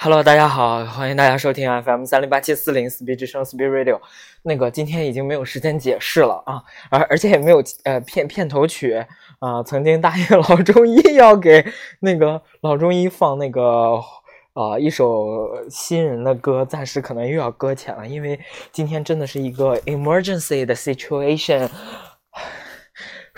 [0.00, 4.00] Hello，大家好，欢迎大家收听 FM 三零八七四零 Speed 之声 Speed Radio。
[4.42, 9.04] 那个今天已经没有时间解释了啊，而而且也没有呃片片头曲
[9.40, 9.60] 啊。
[9.64, 11.66] 曾经答应老中医要给
[11.98, 14.00] 那个老中医放那个
[14.52, 18.38] 啊一首新人的歌，暂时可能又要搁浅了，因为
[18.70, 21.68] 今天真的是一个 emergency 的 situation。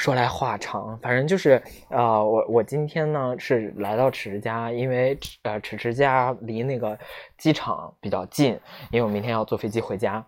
[0.01, 6.99] 说来话长，反正就是啊，我我今天呢是来到迟迟家，因为呃迟迟家离那个
[7.37, 8.59] 机场比较近，
[8.91, 10.25] 因为我明天要坐飞机回家，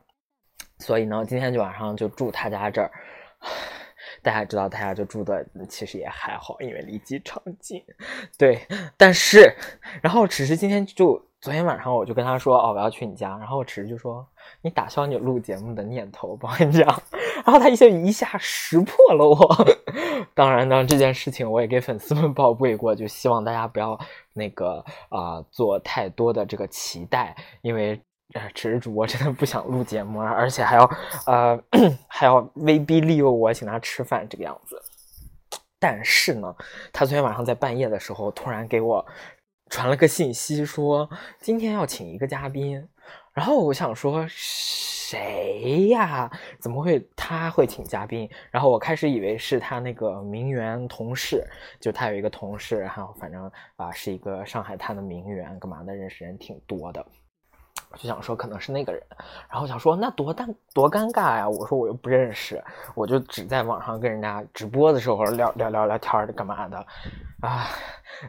[0.78, 2.90] 所以呢今天就晚上就住他家这儿。
[4.20, 7.82] 大家知道他家就住的其实也还好，因为离机场近。
[8.36, 8.60] 对，
[8.98, 9.56] 但是
[10.02, 14.24] 然后迟迟今天就昨天晚上我就跟他说哦我要去你家，然后迟迟就说
[14.60, 16.86] 你打消你录节目的念头，我跟你讲。
[17.44, 19.66] 然后他一下一下识破了我，
[20.34, 23.98] 当然呢，这件事情我也给粉丝们报备过，就希望大家不要
[24.32, 28.00] 那个啊做太多的这个期待，因为
[28.34, 30.88] 呃，只是主播真的不想录节目，而且还要
[31.26, 31.60] 呃
[32.06, 34.80] 还要威逼利诱我请他吃饭这个样子。
[35.80, 36.54] 但是呢，
[36.92, 39.04] 他昨天晚上在半夜的时候突然给我
[39.72, 41.08] 传了个信息，说
[41.40, 42.86] 今天要请一个嘉宾，
[43.32, 44.28] 然后我想说。
[44.28, 46.30] 谁呀？
[46.58, 48.28] 怎么会他会请嘉宾？
[48.50, 51.46] 然后我开始以为是他那个名媛同事，
[51.78, 57.06] 就他有一个同事，然后反正啊是一个上海滩的名媛，干嘛的，认识人挺多的。
[57.96, 59.02] 就想说可能是那个人，
[59.50, 61.48] 然后想说那多尴多尴尬呀！
[61.48, 62.62] 我说我又不认识，
[62.94, 66.78] 我就只在网上跟人家直播的时候聊聊聊聊天的，干嘛的
[67.40, 67.66] 啊？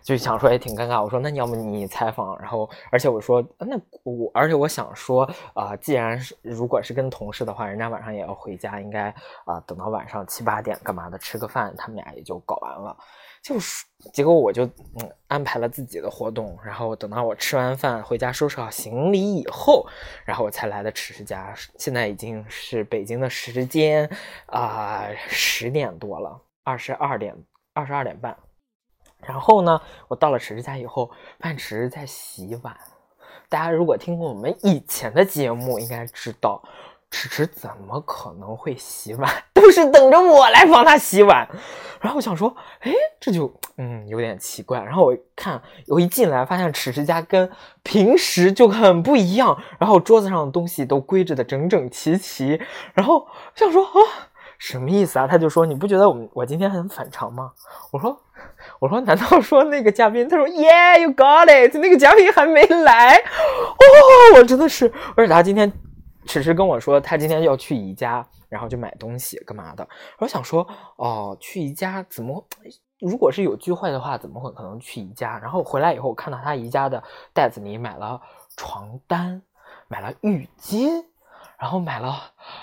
[0.02, 1.04] 就想说也挺尴尬。
[1.04, 9.10] 我说那你要么你采访，然后而且我说那我而且我想说啊，既然是如果是跟同事的话，人家晚上也要回家，应该
[9.46, 12.98] 啊等到晚上七八点干嘛的吃个饭，他们俩也就搞完了。
[13.44, 19.86] 就是，结果我就嗯安排了自己的活动，然后等到我吃完饭回家收拾好行李以后，
[20.24, 21.54] 然后我才来的迟迟家。
[21.78, 24.10] 现在已经是北京的时间
[24.46, 27.36] 啊十点多了，二十二点
[27.74, 28.36] 二十二点半。
[29.20, 32.74] 然后呢，我到了迟迟家以后，发现迟迟在洗碗。
[33.50, 36.64] 大家如果听过我们以前的节目，应该知道。
[37.14, 39.32] 迟迟怎么可能会洗碗？
[39.54, 41.48] 都是等着我来帮他洗碗。
[42.02, 42.92] 然后我想说，哎，
[43.22, 44.82] 这就嗯有点奇怪。
[44.82, 47.48] 然后我看，我一进来发现迟迟家跟
[47.84, 49.56] 平时就很不一样。
[49.78, 52.60] 然后桌子上的东西都归置的整整齐齐。
[52.96, 53.94] 然后想说啊，
[54.58, 55.28] 什么意思啊？
[55.28, 57.52] 他就说你不觉得我我今天很反常吗？
[57.92, 58.20] 我说
[58.80, 60.28] 我说难道说那个嘉宾？
[60.28, 61.78] 他说 Yeah，you got it。
[61.78, 63.18] 那个嘉宾还没来。
[63.18, 63.86] 哦，
[64.38, 65.72] 我真的是，而且他今天。
[66.26, 69.88] 迟迟跟我说，他今天要去宜家，然后就买东西干嘛的。
[70.20, 70.68] 我想说，
[70.98, 72.46] 哦，去宜家怎么？
[73.00, 75.38] 如果是有聚会的话，怎么会可能去宜家？
[75.40, 77.04] 然后回来以后，我看到他宜家的
[77.34, 78.22] 袋子里买了
[78.56, 79.42] 床单，
[79.90, 81.04] 买了浴巾，
[81.64, 82.22] 然后买了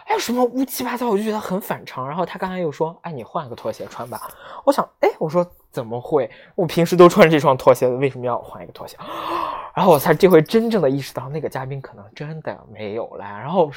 [0.09, 2.07] 哎什么乌七八糟，我就觉得很反常。
[2.07, 4.31] 然后他刚才又说，哎，你换个拖鞋穿吧。
[4.63, 6.31] 我想，哎，我说怎么会？
[6.55, 8.99] 我平时都穿这双拖鞋，为什么要换一个拖鞋？
[9.75, 13.27] 然后我才这回真正的意识到，那个嘉宾可能真的没有来。
[13.27, 13.71] 然后，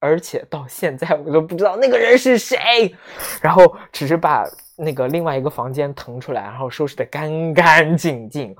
[0.00, 2.94] 而且到现在我都不知道那个人是谁。
[3.40, 4.44] 然后只是把
[4.76, 8.54] 那个另外一个房间腾出来，然后收拾的干干净净，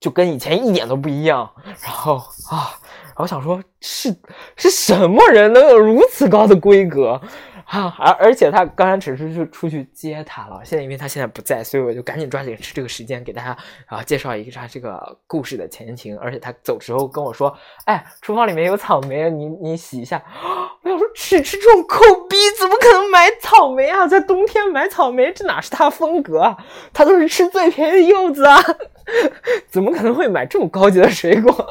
[0.00, 1.48] 就跟以前一点都不一样。
[1.64, 2.16] 然后
[2.50, 2.74] 啊，
[3.16, 4.14] 我想说，是
[4.56, 7.20] 是什么人能有如此高的规格？
[7.66, 16.16] 啊，而而且他刚才只是去出去接他了，现在因为他现在不在，所以我就赶紧抓紧吃这个时间给大家啊介绍一下这个故事的前情。
[16.18, 20.22] 而且他走时候跟我说：“哎，厨房里面有草莓，你你洗一下。”
[20.84, 21.98] 我想说，吃吃这种抠
[22.28, 24.06] 逼怎么可能买草莓啊？
[24.06, 26.58] 在冬天买草莓，这哪是他风格啊？
[26.92, 28.60] 他都是吃最便宜的柚子啊，
[29.70, 31.66] 怎么可能会买这么高级的水果？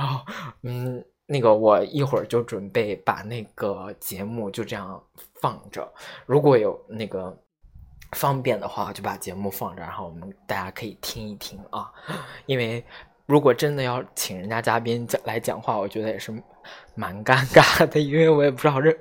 [0.00, 0.24] 哦，
[0.62, 1.04] 嗯。
[1.32, 5.00] 那个，我一会儿就准备把那个节目就这样
[5.40, 5.88] 放着，
[6.26, 7.40] 如果有那个
[8.16, 11.88] 方便的话，就把节目放着，然后我们大家可以听一听啊。
[12.46, 12.84] 因为
[13.26, 16.32] 如果真的要请人家嘉宾讲来讲话，我觉得也是
[16.96, 18.92] 蛮尴尬的，因为我也不知道这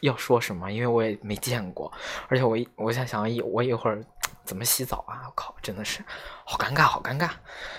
[0.00, 1.92] 要说什么，因为我也没见过，
[2.26, 4.04] 而且我我想想一我一会儿
[4.44, 5.22] 怎么洗澡啊？
[5.26, 6.02] 我靠，真的是
[6.44, 7.30] 好尴尬，好尴尬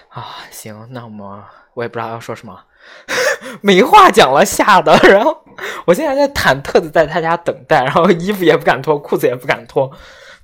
[0.07, 0.37] 啊！
[0.49, 2.65] 行，那么我也不知道要说什么。
[3.61, 4.91] 没话讲了，吓的。
[5.03, 5.43] 然后
[5.85, 9.89] 我现在在忐忑的在他家等待，然后衣服也不敢脱，裤子也不敢脱。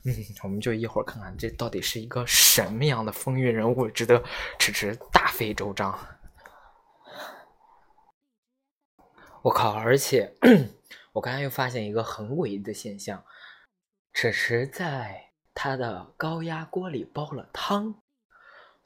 [0.06, 4.24] 嗯，我们就一会儿看看这到底是一个什么样的风云人物，值得
[4.58, 5.98] 迟迟大费周章。
[9.42, 9.74] 我靠！
[9.74, 10.34] 而且
[11.14, 13.24] 我刚才又发现一个很诡异的现象：
[14.14, 17.96] 迟迟在他的高压锅里煲了汤。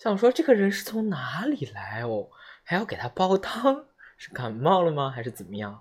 [0.04, 2.28] 想说这个人是从哪里来哦，
[2.66, 3.86] 还要给他煲汤，
[4.18, 5.80] 是感冒了吗，还是怎么样？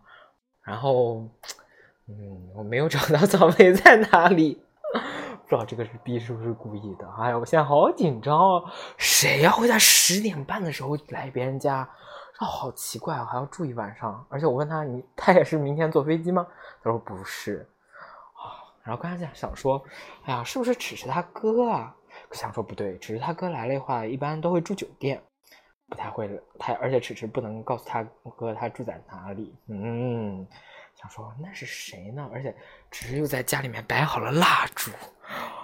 [0.63, 1.29] 然后，
[2.07, 4.63] 嗯，我没有找到草莓在哪里，
[5.43, 7.09] 不知道这个是 B 是不是故意的？
[7.19, 8.71] 哎呀，我现在好紧张哦！
[8.97, 11.89] 谁呀会在十点半的时候来别人家？
[12.39, 14.25] 好奇怪啊，还要住一晚上。
[14.29, 16.47] 而且我问他，你他也是明天坐飞机吗？
[16.81, 17.69] 他说不是。
[18.35, 19.85] 啊，然后刚才想想说，
[20.27, 21.97] 哎呀，是不是只是他哥啊？
[22.32, 25.23] 想说不对，只是他哥来了的话，一般都会住酒店，
[25.88, 28.02] 不太会他，而且迟迟不能告诉他
[28.37, 29.55] 哥他住在哪里。
[29.69, 30.46] 嗯，
[30.94, 32.29] 想说那是谁呢？
[32.32, 32.55] 而且
[32.90, 34.90] 迟迟又在家里面摆好了蜡烛，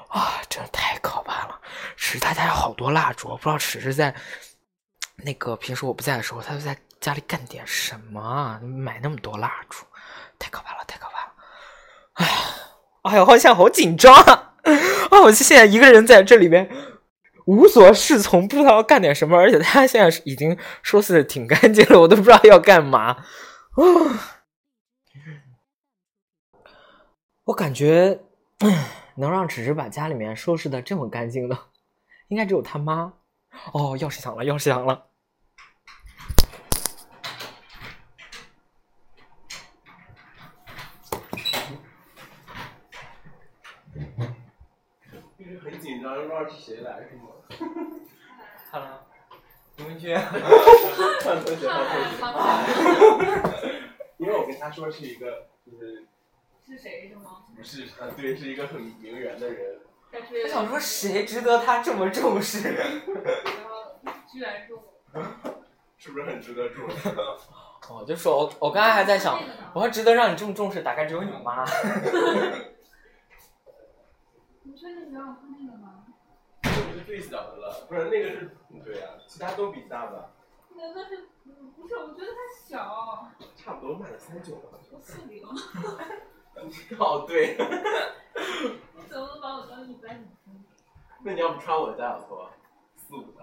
[0.08, 1.60] 啊，真的太可怕了！
[1.96, 4.14] 迟迟他家有好多蜡烛，我不知道迟迟在
[5.16, 8.58] 那个平时我不在的时候，他就在家里干点什么？
[8.60, 9.84] 买那么多蜡烛，
[10.38, 11.32] 太可怕了，太可怕了！
[12.18, 12.32] 哎呀，
[13.02, 14.54] 哎呀，我现在好紧张啊！
[15.22, 16.68] 我现在一个人在这里边
[17.46, 19.36] 无所适从，不知道要干点什么。
[19.36, 23.16] 而且他现在已经收拾的挺干净了，我都不知道要干嘛。
[27.44, 28.20] 我感觉
[29.16, 31.58] 能让迟迟把家里面收拾的这么干净的，
[32.28, 33.14] 应该只有他妈。
[33.72, 35.07] 哦，钥匙响了，钥匙响了。
[46.22, 47.22] 不知道是谁来，是吗？
[48.70, 49.06] 好了，
[49.76, 51.68] 同学，换同学，
[52.20, 52.40] 换同
[53.24, 53.78] 学。
[54.18, 56.04] 因为我跟他说是一个，就是
[56.66, 57.44] 是谁是吗？
[57.56, 59.80] 不是，啊，对，是一个很名媛的人。
[60.10, 62.72] 但是我想说，谁值得他这么重视？
[62.72, 62.86] 然
[63.68, 63.96] 后
[64.30, 64.82] 居然是我。
[65.96, 67.08] 是不是很值得重视？
[67.88, 69.40] 哦，就说我，我刚才还在想，
[69.72, 71.64] 我说值得让你这么重视，大概只有你妈。
[74.62, 75.47] 你确定你让我看那个吗？
[75.47, 75.47] 这个是
[77.08, 78.50] 最小的了，不是那个是，
[78.84, 80.30] 对呀、其他都比大吧，
[80.76, 81.96] 那那是不是？
[81.96, 82.38] 我觉得它
[82.68, 83.26] 小，
[83.56, 84.78] 差不多卖了三九了。
[84.92, 85.48] 我信你了。
[87.00, 87.56] 哦，对，
[88.94, 90.62] 你怎么能把我当一般女生？
[91.22, 92.50] 那你要不穿我家我说
[92.94, 93.42] 四五的。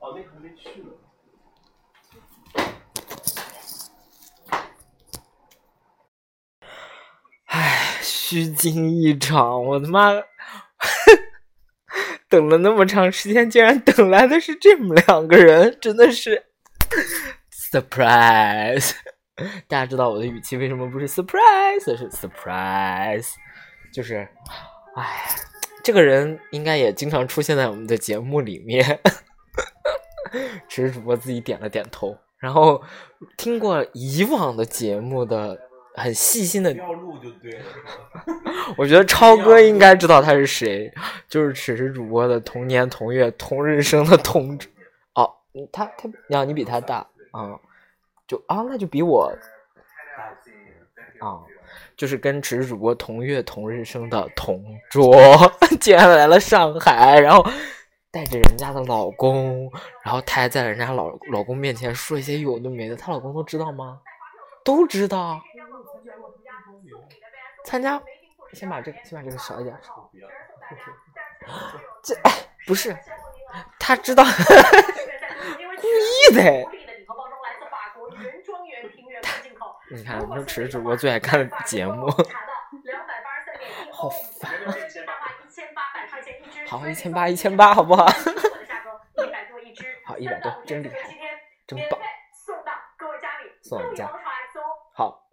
[0.00, 0.90] 哦，那个还没去呢。
[8.02, 10.12] 虚惊一场，我他妈
[12.28, 16.44] 等了那么长时间，竟然等来的是这么两个人，真的是
[17.52, 18.92] surprise！
[19.68, 23.32] 大家知道我的语气为什么不是 surprise，是 surprise？
[23.92, 24.28] 就是，
[24.96, 25.26] 唉，
[25.82, 29.00] 这个人应该也经常出现在我们的节目里面。
[30.68, 32.80] 只是主播自己点了点头，然后
[33.36, 35.58] 听过以往的节目的
[35.94, 37.64] 很细心的不要录就对了。
[38.78, 40.92] 我觉得超哥应该知道他是谁，
[41.28, 44.58] 就是此时主播的同年同月同日生的同
[45.14, 45.28] 哦，
[45.72, 47.58] 他他呀，你比他大啊、
[48.26, 49.32] 就啊，那就比我
[51.18, 51.42] 啊，
[51.96, 55.12] 就是跟此时主播同月同日生的同桌，
[55.80, 57.44] 竟然来了上海，然后
[58.12, 59.70] 带着人家的老公，
[60.04, 64.00] 然后她还在人家老老公面前说一些有的没的，她老公都知道吗？
[64.64, 65.40] 都知道。
[67.70, 68.02] 参加，
[68.52, 69.72] 先把这个，先把这个少一点。
[72.02, 72.32] 这哎，
[72.66, 72.96] 不是，
[73.78, 76.42] 他知道，故意的。
[79.92, 82.10] 你看，这只是主播最爱看的节目。
[83.94, 84.50] 好烦。
[86.66, 88.04] 好，一千八，一千八，好不好？
[90.04, 90.96] 好，一百多，真厉害，
[91.68, 92.00] 真棒。
[93.62, 94.10] 送我家。
[94.92, 95.24] 好，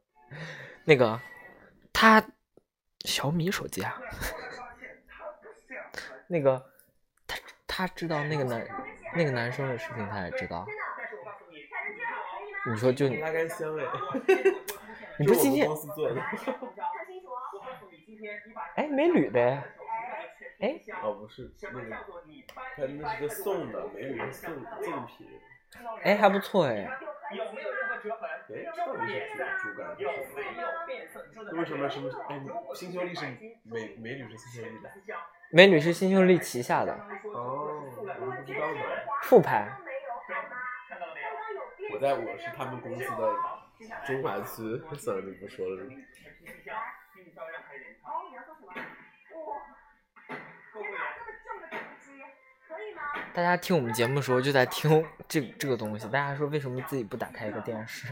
[0.85, 1.19] 那个。
[1.99, 2.23] 他
[3.05, 3.99] 小米手机啊，
[6.29, 6.63] 那个
[7.25, 8.67] 他他知道那个男
[9.15, 10.63] 那个男生的事情，他也知道。
[12.67, 13.85] 你说就你拉杆箱哎，
[15.17, 15.67] 你不是今天？
[18.75, 19.41] 哎没铝的
[20.59, 21.89] 哎哦不是那个，
[22.75, 25.27] 他那是个送的，美女送赠品。
[26.03, 26.87] 哎还不错哎。
[31.51, 32.09] 为什么什么？
[32.29, 32.41] 哎，
[32.73, 33.25] 新秀丽是
[33.63, 34.91] 美美女是新秀丽的？
[35.51, 36.93] 美女是新秀丽旗下的。
[37.33, 38.79] 哦，我不知道呢。
[39.23, 39.69] 复牌。
[41.93, 43.33] 我在我是他们公司的
[44.05, 45.85] 中华区，算了就不说了。
[53.33, 58.07] 大家听我们节目的时候就在听这这个东西，大家说为什么自己不打开一个电视？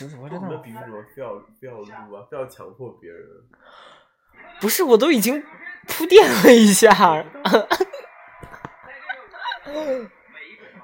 [0.00, 0.56] 那直播真的。
[0.58, 2.24] 凭什么非要非要录啊？
[2.30, 3.26] 非要强迫别人？
[4.60, 5.42] 不是，我都已经
[5.86, 6.90] 铺垫了一下。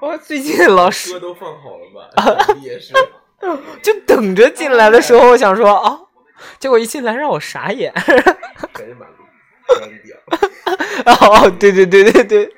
[0.00, 2.08] 我最近老师歌都放好了吧？
[2.62, 2.92] 也是。
[3.82, 6.00] 就等着进来的时候，我想说啊，
[6.58, 7.92] 结果一进来让我傻眼。
[8.72, 9.06] 赶紧把
[9.76, 10.16] 关掉。
[11.06, 12.54] 哦，对对对对对。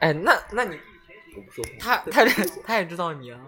[0.00, 0.78] 哎，那那你
[1.36, 1.70] 我不说话。
[1.80, 2.24] 他他
[2.64, 3.38] 他也知道你啊？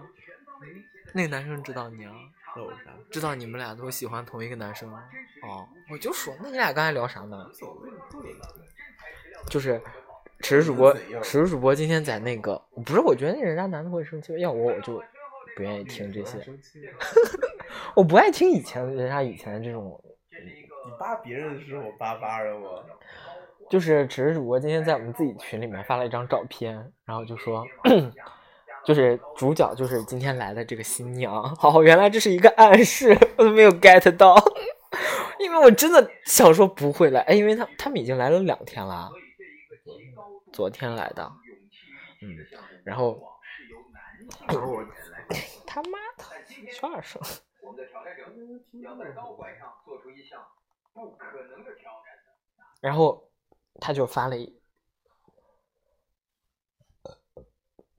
[1.13, 2.11] 那个男生知道你啊？
[2.55, 2.91] 那我啥？
[3.09, 5.03] 知道你们俩都喜欢同一个男生啊？
[5.43, 7.45] 哦，我就说，那你俩刚才聊啥呢？
[9.49, 9.81] 就是
[10.39, 15.01] 池主播，池主播今天在那个，不是，我觉得人家男的会生气，要我我就
[15.55, 16.37] 不愿意听这些，
[17.95, 19.99] 我不爱听以前人家以前这种。
[20.85, 22.67] 你扒别人的时候扒扒的吗？
[23.69, 27.65] 就是只是主播今天在我们自己群里面发了一张照片，然后就说，
[28.85, 31.55] 就是主角就是今天来的这个新娘。
[31.55, 34.35] 好，原来这是一个暗示， 我都没有 get 到，
[35.39, 39.09] 因为我真的想说不会来，哎，因为他他们已经来了两天了，
[40.51, 41.31] 昨天来的，
[42.21, 42.35] 嗯，
[42.83, 43.19] 然后，
[45.65, 46.23] 他妈的，
[46.71, 47.21] 小点声。
[52.81, 53.31] 然后
[53.79, 54.59] 他就发了一，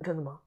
[0.02, 0.42] 真的吗？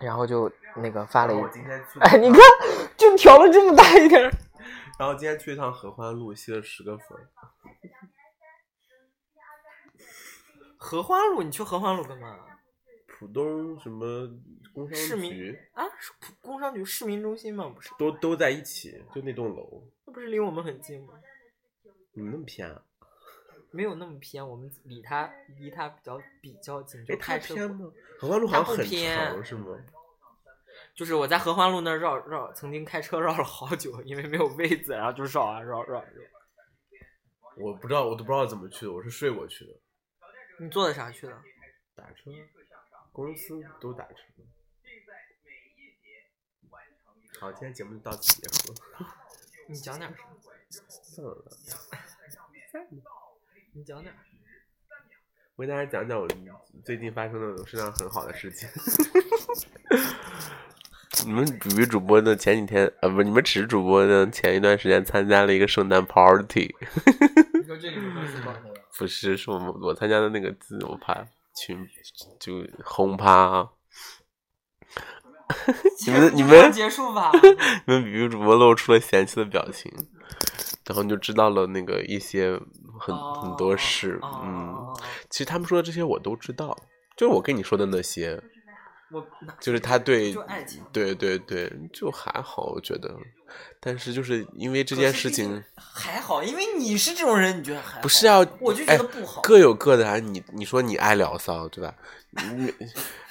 [0.00, 1.38] 然后就那个发了一，
[2.00, 2.40] 哎，你看，
[2.96, 4.22] 就调了这么大一点。
[4.98, 7.06] 然后今天去一趟合欢路，吸了十个粉。
[10.76, 12.38] 合欢路，你去合欢路干嘛？
[13.06, 14.26] 浦东什么
[14.72, 15.84] 工商局啊？
[15.98, 17.70] 是浦工商局市民中心吗？
[17.74, 19.84] 不是，都都在一起，就那栋楼。
[20.06, 21.12] 那不是离我们很近吗？
[22.12, 22.82] 你们那么偏啊？
[23.72, 27.68] 没有那么偏，我们离它离它比较比较近，就开车。
[27.68, 27.90] 吗？
[28.18, 29.78] 合欢路好像很长，是吗？
[30.94, 36.04] 就是我在合欢路那绕绕，曾经开车绕了好久，因为没有位子，然后就绕啊绕绕绕。
[37.56, 39.72] 我不知道，我都不知道怎么去的，我是睡过去的。
[40.58, 41.42] 你坐的啥去的？
[41.94, 42.30] 打车。
[43.12, 44.14] 公司都打车。
[47.40, 48.74] 好，今天节目就到此结束。
[49.68, 50.24] 你讲点啥？
[50.88, 51.44] 算了。
[53.72, 54.14] 你讲点。
[55.56, 56.26] 我给大家讲讲我
[56.84, 58.68] 最近发生的身上很好的事情。
[61.26, 62.34] 你们比比主播的？
[62.34, 64.28] 前几天呃，不，你们只是主播的？
[64.30, 66.74] 前一段时间参加了一个圣诞 party。
[68.98, 71.28] 不是，是我们我参加的那个自由派。
[71.52, 71.86] 群
[72.38, 73.68] 就轰趴，
[76.06, 77.30] 你们你们结束吧。
[77.86, 79.92] 你们比比主播露出了嫌弃的表情，
[80.86, 82.52] 然后你就知道了那个一些
[82.98, 84.18] 很很多事。
[84.42, 84.94] 嗯，
[85.28, 86.76] 其实他们说的这些我都知道，
[87.16, 88.42] 就是我跟你说的那些，
[89.12, 89.26] 我
[89.60, 93.14] 就是他对爱情，对对对，就还好，我觉得。
[93.80, 98.38] 但是就是因为这件事情还好，因为你是这种人，你觉得还不是啊？
[98.60, 99.40] 我就觉得不好。
[99.42, 101.92] 各有各的啊，你你说你爱聊骚，对吧？
[102.30, 102.72] 你。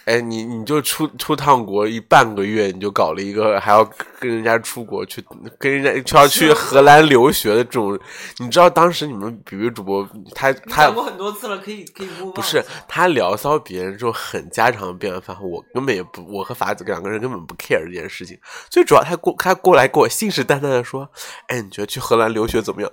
[0.05, 3.85] 哎，你你就出出趟国一半个月，你就搞了一个还要
[4.19, 5.23] 跟人家出国去，
[5.59, 7.99] 跟人家就要去荷兰留学的这种，
[8.39, 18.35] 你知道当时你们比比主播他他讲过很多次了，可以可以不是他聊骚别人就很家常便饭，我根本也不，我和法子两个人根本不 care 这件事情。
[18.67, 21.07] 最主要他过他过来给我信誓旦旦的说，
[21.49, 22.89] 哎，你觉得去荷兰留学怎么样？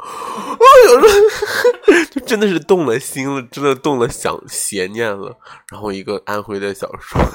[0.86, 5.38] 哎呦， 就真的是动了心了，真的动了想邪念了。
[5.70, 7.20] 然后一个安徽的小说。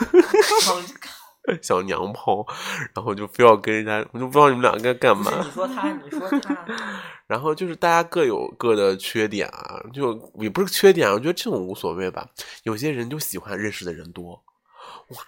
[1.59, 2.45] 小娘炮，
[2.93, 5.31] 然后就非要跟人家，我就不知道你们两个该干嘛。
[5.43, 6.65] 你说他，你说他。
[7.25, 12.27] 然后就是大家各有各的缺点啊，就也不是缺点，我觉得这种无所谓吧。
[12.63, 14.39] 有些人就喜欢认识的人多，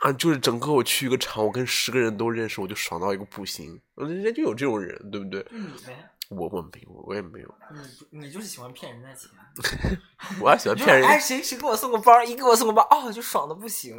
[0.03, 3.81] 哇，就是整个我去一个场，我跟十个人都认识，我就爽到一个不行。
[3.95, 5.43] 人家就有这种人，对不对？
[6.29, 7.55] 我我没有，我也没有。
[8.11, 9.29] 你你就是喜欢骗人家钱。
[10.41, 11.07] 我还喜欢骗人。
[11.07, 12.23] 哎，谁谁给我送个包？
[12.23, 13.95] 一给我送个包，哦，就爽的不行。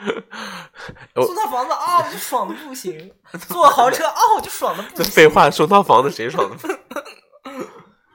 [1.14, 3.12] 送套房子啊，哦，就爽的不行。
[3.48, 4.96] 坐豪车啊，哦，就爽的不行。
[4.96, 6.78] 这废话，送套房子谁爽的不行？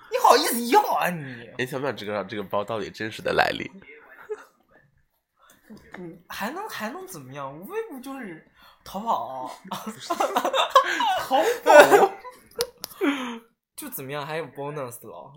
[0.10, 1.50] 你好意思要啊你？
[1.60, 3.70] 你想不想知道这个包到底真实的来历？
[5.98, 7.56] 嗯，还能还能怎么样？
[7.56, 8.44] 无非不就是
[8.84, 9.52] 淘宝？
[11.20, 12.12] 淘宝。
[13.76, 14.26] 就怎么样？
[14.26, 15.32] 还有 bonus 了？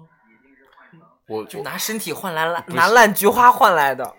[1.29, 4.15] 我就拿身体换来了，拿烂菊花换来的。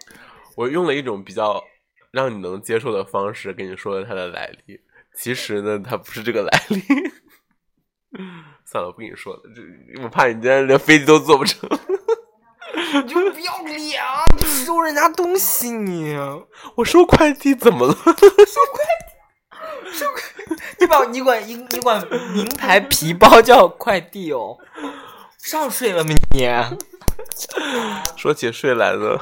[0.56, 1.64] 我用了一种比较
[2.12, 4.80] 让你能接受的方式跟你说了它的来历。
[5.16, 6.82] 其实呢，它不是这个来历。
[8.66, 11.68] 算了，不跟你说了，这我怕你今天连飞机都坐不成。
[12.92, 14.24] 你就不要脸啊！
[14.38, 16.16] 你收人家东西，你
[16.78, 17.94] 我收快递怎么了？
[17.94, 18.84] 收快递，收快，
[20.80, 24.58] 你把你管你你管名牌皮包叫快递哦？
[25.38, 26.48] 上税了吗你？
[28.18, 29.20] 说起税来的，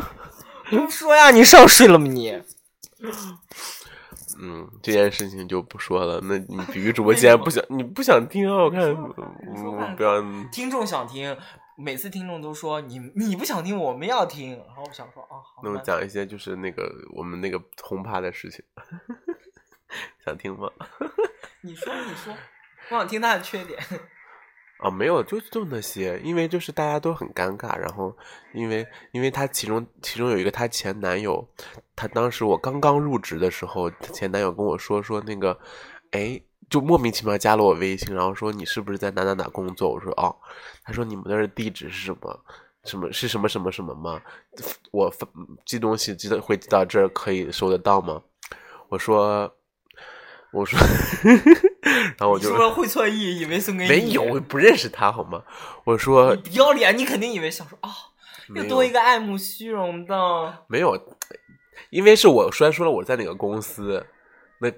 [0.71, 2.41] 你说呀，你上税了吗你？
[4.39, 6.19] 嗯，这件事情就不说了。
[6.23, 8.63] 那你比喻主播既然不想， 你不想听啊？
[8.63, 10.21] 我看，嗯，不要。
[10.51, 11.35] 听众想听，
[11.75, 14.51] 每次听众都说你你不想听，我们要听。
[14.51, 18.63] 然后我想说，啊，好那我讲一些就是那个我们那个轰趴的事情，
[20.25, 20.69] 想听吗？
[21.61, 22.33] 你 说你说，
[22.89, 23.79] 我想听他的缺点。
[24.79, 28.15] 啊， 没有，就就那些，因为就是大家都很尴尬，然后
[28.53, 31.47] 因为因为她其中其中有一个她前男友，
[31.95, 35.59] 她当时我刚刚入职的时候，她前男友跟我说说那个，
[36.11, 36.39] 哎，
[36.69, 39.89] 就莫名其妙加了我微信，然后说你是不是在哪哪哪工作？
[39.89, 40.35] 我说哦，
[40.83, 42.45] 他说你们那儿地址是什么？
[42.83, 44.21] 什么是什么什么什么吗？
[44.91, 45.27] 我发
[45.65, 48.21] 寄东西寄到会寄到这儿，可以收得到吗？
[48.89, 49.51] 我说。
[50.57, 50.79] 我说，
[52.17, 53.89] 然后我就你是不是会错意，以为送给你？
[53.89, 55.41] 没有，我不认识他好吗？
[55.83, 57.89] 我说你不要脸，你肯定以为想说啊、
[58.55, 60.63] 又多一个爱慕虚荣的。
[60.67, 60.99] 没有，
[61.89, 64.05] 因为是我虽然说了我在哪个公司，
[64.59, 64.71] 那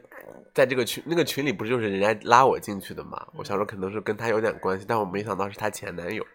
[0.54, 3.26] 在这个群那个群里不是就是人家拉我进去的嘛？
[3.36, 6.26] 我想说可能是跟他有点关系，但我没想到是他前男友。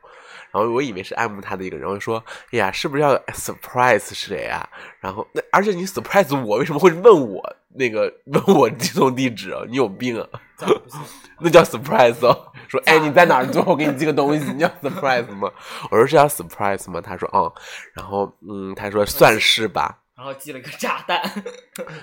[0.51, 2.23] 然后我以为是爱慕他的一个人，然后说
[2.53, 4.65] ：“哎呀，是不是要 surprise 谁啊？”
[5.01, 8.13] 然后那而且你 surprise 我，为什么会问我那个
[8.47, 9.63] 问我寄送地址啊？
[9.69, 10.27] 你有病啊！
[11.41, 12.53] 那叫 surprise 哦。
[12.69, 13.63] 说，哎，你在哪儿做？
[13.69, 15.51] 我给你寄个东西，你叫 surprise 吗？
[15.91, 17.01] 我说是叫 surprise 吗？
[17.01, 17.51] 他说，嗯。
[17.95, 19.99] 然后，嗯，他说算是吧。
[20.17, 21.21] 然后寄了个炸弹，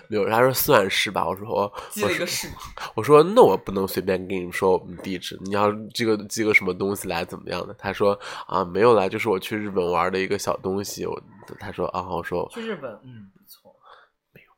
[0.09, 1.25] 没有，他说算是吧。
[1.25, 2.55] 我说，我寄了一个视频。
[2.93, 7.73] 我说那我不能随便跟你说我们地址，你要寄个寄个什么东西来怎么样的？
[7.79, 11.05] 他说啊没有啦，就是我去日本玩的一个小东西。
[11.05, 11.19] 我
[11.57, 13.31] 他说啊，我说去日本，嗯，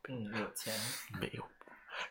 [0.08, 0.72] 嗯，有钱。
[1.20, 1.42] 没有。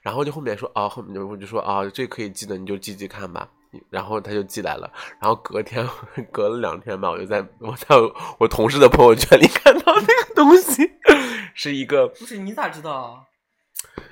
[0.01, 3.49] 然后就后面说啊，后面就我就说啊，这可以寄的，你就寄寄看吧。
[3.89, 4.87] 然后他就寄来了，
[5.19, 5.83] 然后隔天
[6.31, 7.87] 隔了两天吧，我就在我在
[8.37, 10.87] 我同事的朋友圈里看到那个东西，
[11.55, 13.23] 是一个不是你咋知道啊？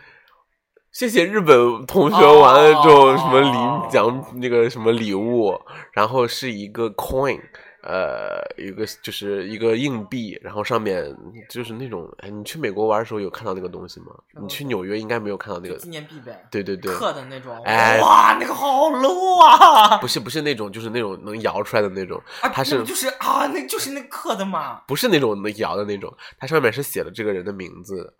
[0.91, 5.55] 谢谢日本同学完了之后什么礼哦奖那个什么礼物，
[5.93, 7.39] 然后是一个 coin，
[7.83, 11.15] 呃，一个就是一个硬币，然后上面
[11.49, 14.07] 就是那种，哎，你去美国玩的时候有看到那个东西吗？
[14.39, 17.59] 你去纽约应该没有看到那个纪，念币呗，对对对，刻的那种。
[17.63, 19.97] 哎哇，那个好 low 啊！
[19.97, 24.81] 不是不是那种，就是那种能摇出来的那种，啊它是就是啊，那就是那刻的嘛。
[24.87, 28.13] 不是那种能摇的那种，它上面是写了这个人的名字，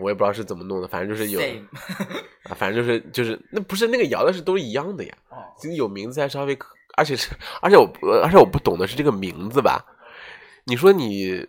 [0.00, 1.40] 我也不知道是怎么弄的，反正就是有，
[2.48, 7.30] 啊，反正就是就是那不是那个摇的是都一样的呀，哦，其实有名字还稍微可，而且是
[7.60, 9.84] 而且我而且我不懂的是这个名字吧，
[10.64, 11.46] 你说你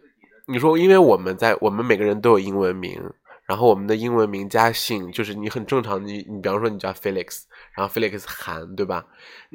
[0.48, 3.02] 你说因为我们在我们每个人都有英文名。
[3.48, 7.44] 然后我们的英文名加姓，就是你很正常，你你比方说你叫 Felix，
[7.76, 9.06] 然后 Felix 韩，对吧？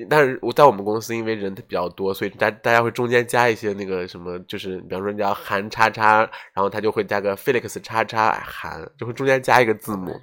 [0.09, 6.19] 但是我在我们公司，因为人比较多，所以大大家会中间加一些那个什么，就是比方说你叫韩叉叉，
[6.53, 10.15] 然后他就会加个 Felix 叉叉韩，就会中间加一个字母。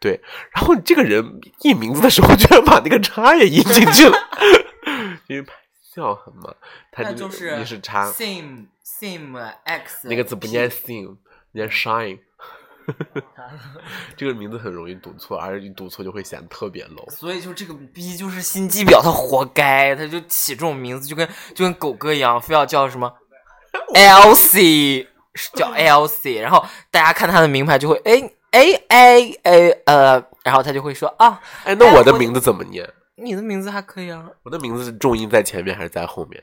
[0.00, 0.20] 对，
[0.52, 1.24] 然后这个人
[1.62, 4.18] 印名字的时候，居然把那个叉也印进去了，
[5.30, 6.52] 因为拍笑很嘛，
[6.90, 11.16] 他那就是你是叉，same same x 那个字不念 sim，
[11.52, 12.18] 念 shine。
[14.16, 17.08] 这个名字很容易读错，而且你读错就会显得特别 low。
[17.12, 23.14] 所以就这个逼就是心机婊，他活该，他就起这种名字，就跟就跟狗哥一样，非要叫什么
[23.94, 25.06] LC，
[25.54, 32.92] 叫 LC，然后大家看他的名牌就会哎哎哎哎呃，然后他就会说啊，哎，那我的名字怎么念？
[33.22, 36.42] 你的名字还可以啊，我的名字是重音在前面还是在后面？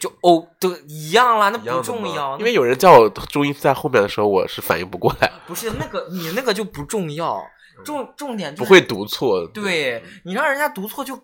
[0.00, 7.40] 就哦都一样啦，那不重要，因为有人叫我重音在后面的时候，我是反应不过来，不是那个你那个就不重要，
[7.84, 9.46] 重重点就是不会读错。
[9.48, 11.18] 对你让人家读错就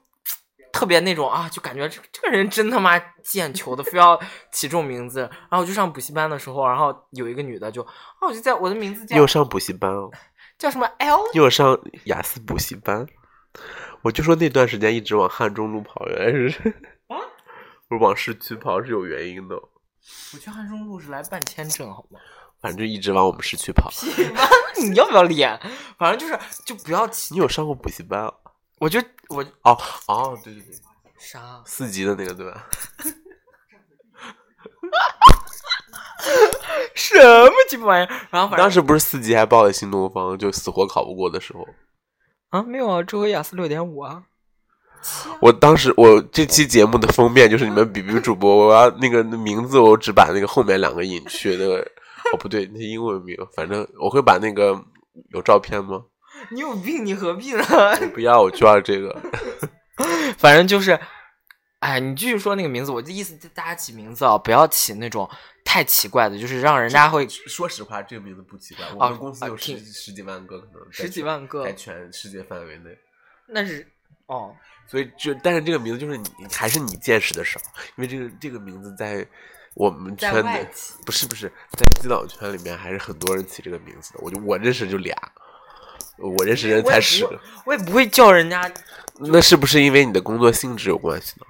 [0.73, 4.17] 特别那种啊，就感觉这这个人真他妈贱球的，非要
[4.53, 5.21] 起这种名字。
[5.21, 10.11] 然后我就上补习班的时候，然后有一个女的就，啊，我就在我的名字叫你有上补习班哦？
[10.57, 13.07] 叫什么 L，你有上雅思补习班？
[14.05, 16.59] 我就说那段时间一直往汉中路跑，原来是
[17.09, 17.17] 啊，
[17.89, 22.21] 我往市区跑是有原因的，我去汉中路是来办签证，好吗？
[22.61, 23.91] 反正就一直往我们市区跑。
[24.77, 25.59] 你要不要脸？
[25.99, 28.33] 反正就是就不要起，你有上过补习班啊？
[28.79, 30.75] 我就我哦哦，对对对，
[31.19, 32.69] 啥四级的那个对吧？
[36.95, 38.09] 什么鸡巴玩意儿？
[38.31, 41.67] 然后反正当时不是四级还报了新东方，就死活考不过的时候。
[42.55, 44.23] 啊没有啊，这回雅思六点五啊。
[45.41, 51.81] 我当时我这期节目的封面就是你们比比主播，我要那个名字我只把那个后面两个隐去，那个
[52.33, 54.81] 哦不对，那英文名，反正我会把那个
[55.33, 56.01] 有照片吗？
[56.53, 57.65] 你有病，你何必呢？
[58.01, 59.21] 我不要，我就要这个。
[60.39, 60.97] 反正就是，
[61.85, 65.29] 哎，你继续说那个名字，我的意思，大家起名字啊，不要起那种
[65.63, 68.87] 太奇怪的，就是让人家会说实话，这个名字不奇怪。
[68.95, 72.99] 我哦们公司有啊十挺十几万个，可能十几万个在全世界范围内。
[73.47, 73.87] 那是
[74.25, 77.61] 哦，所以就，但是这个名字就是你，还是你见识的少，
[77.97, 79.27] 因为这个这个名字在
[79.75, 80.43] 我们圈
[80.73, 84.21] 子不是不是在基佬圈里面还是很多人起这个名字的。
[84.23, 85.15] 我就我认识就俩，
[86.17, 88.73] 我认识人才十个，我也不会叫人家。
[89.19, 91.47] 那是不是因为你的工作性质有关系呢？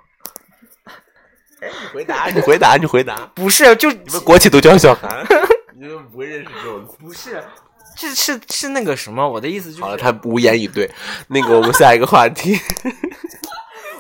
[1.93, 3.15] 你回答， 你回答，你回答。
[3.35, 5.25] 不是，就你们国企都叫小韩，
[5.79, 6.97] 你们不会认识这种词。
[7.01, 7.45] 不是，
[7.97, 10.91] 这是是那个什么，我的意思就是，好了，他无言以对。
[11.29, 12.59] 那个，我们下一个话题。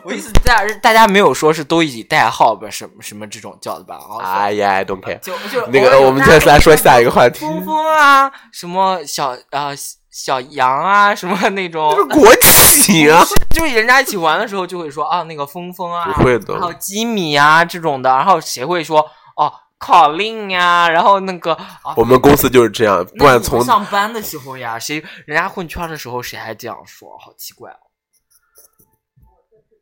[0.02, 3.96] 我意思大大家没有说是都以代号吧，什么什么这种叫的吧？
[3.96, 5.18] 啊，哎呀，I don't care。
[5.20, 9.70] 就就那个我们再来说下一个话题峰峰啊，什么小啊、
[10.14, 13.20] 小杨啊，什么那种就，是国企啊！
[13.50, 19.00] 就是人家一起玩的时候就会说啊，那个峰峰啊，不会的然后吉米啊这种的，然后谁会说
[19.36, 27.76] 哦考令呀，然后那个啊，我们公司就是这样，不管从上班的时候呀，谁人家混圈的时候谁还这样说，好奇怪哦。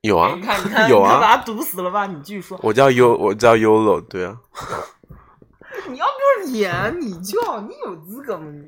[0.00, 2.06] 有啊你看，你看， 有你看把啊，他堵死了吧？
[2.06, 4.34] 你继续说，我叫 U，我叫 Ulo，对啊，
[5.88, 7.00] 你要不要脸？
[7.00, 8.46] 你叫，你有资格吗？
[8.50, 8.62] 你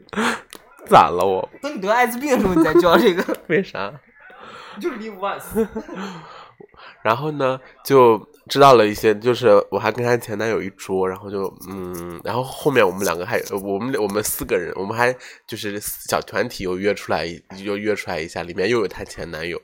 [0.90, 1.48] 咋了我？
[1.62, 3.92] 等你得艾滋病的时候，你再叫这个， 为啥？
[4.80, 5.66] 就是 live once。
[7.02, 8.18] 然后呢，就
[8.48, 15.14] 知道了一些，就是我还跟她前男友一桌，然后就嗯，然后后面我们两个还呃我们我们四个人，我们还
[15.46, 17.26] 就是小团体又约出来
[17.62, 19.60] 又约出来一下，里面又有她前男友。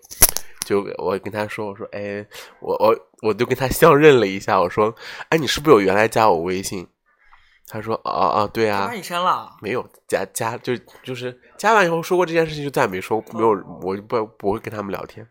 [0.66, 2.24] 就我跟她说，我说，哎，
[2.60, 4.94] 我我我就跟她相认了一下，我说，
[5.30, 6.86] 哎，你是不是有原来加我微信？
[7.70, 13.50] 她说，啊啊，对啊把，你删了，没有加加就就是加完以后说过这件事情就再也没说没有，
[13.82, 15.24] 我就不不会跟他们聊天。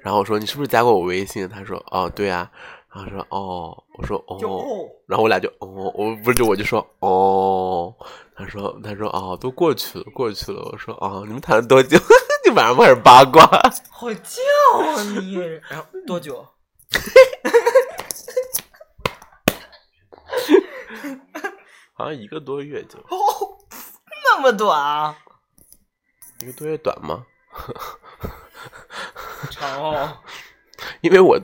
[0.00, 1.48] 然后我说你是不是加过我微信？
[1.48, 2.50] 他说哦对啊。
[2.92, 7.94] 然后说哦，我说哦，就哦，然后我俩就哦，我不是我就说哦，
[8.34, 10.60] 他说他说哦都过去了过去了。
[10.72, 11.96] 我说哦你们谈了多久？
[12.44, 13.46] 你晚上开始八卦。
[13.90, 14.40] 好犟
[14.74, 15.34] 啊你！
[15.70, 16.44] 然后多久？
[21.94, 23.58] 好像一个多月就哦，
[24.24, 25.16] 那么短啊？
[26.40, 27.24] 一个多月短吗？
[29.50, 30.18] 长哦。
[31.02, 31.38] 因为我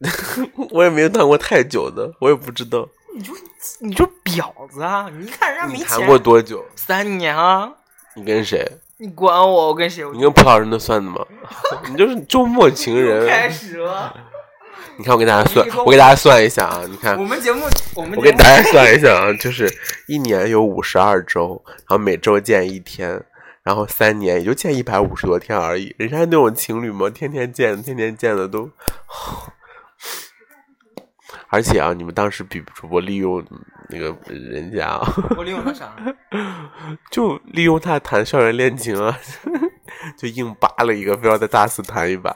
[0.70, 3.32] 我也没有谈过太久的，我也不知道你就
[3.80, 5.08] 你就婊子啊！
[5.10, 6.64] 你一看人家没钱，谈过多久？
[6.76, 7.72] 三年啊！
[8.14, 8.66] 你跟谁？
[8.98, 9.68] 你管我？
[9.68, 10.04] 我跟谁？
[10.12, 11.24] 你跟蒲老师那算的吗？
[11.88, 13.50] 你就是周末情人。
[13.50, 14.14] 始了。
[14.96, 16.82] 你看，我给大家算我给大家算一下啊！
[16.88, 19.68] 你看我，们节目，我们我给大家算一下啊，就是
[20.06, 23.24] 一年有五十二周，然后每周见一天，
[23.62, 25.94] 然后三年也就见一百五十多天而已。
[25.98, 28.70] 人家那种情侣嘛，天天见，天天见的都。
[31.48, 33.44] 而且啊，你们当时比主播利用
[33.88, 35.94] 那个人家啊，我利用他啥？
[37.10, 39.16] 就利用他谈校园恋情啊，
[40.18, 42.34] 就硬扒了一个，非要在大四谈一把。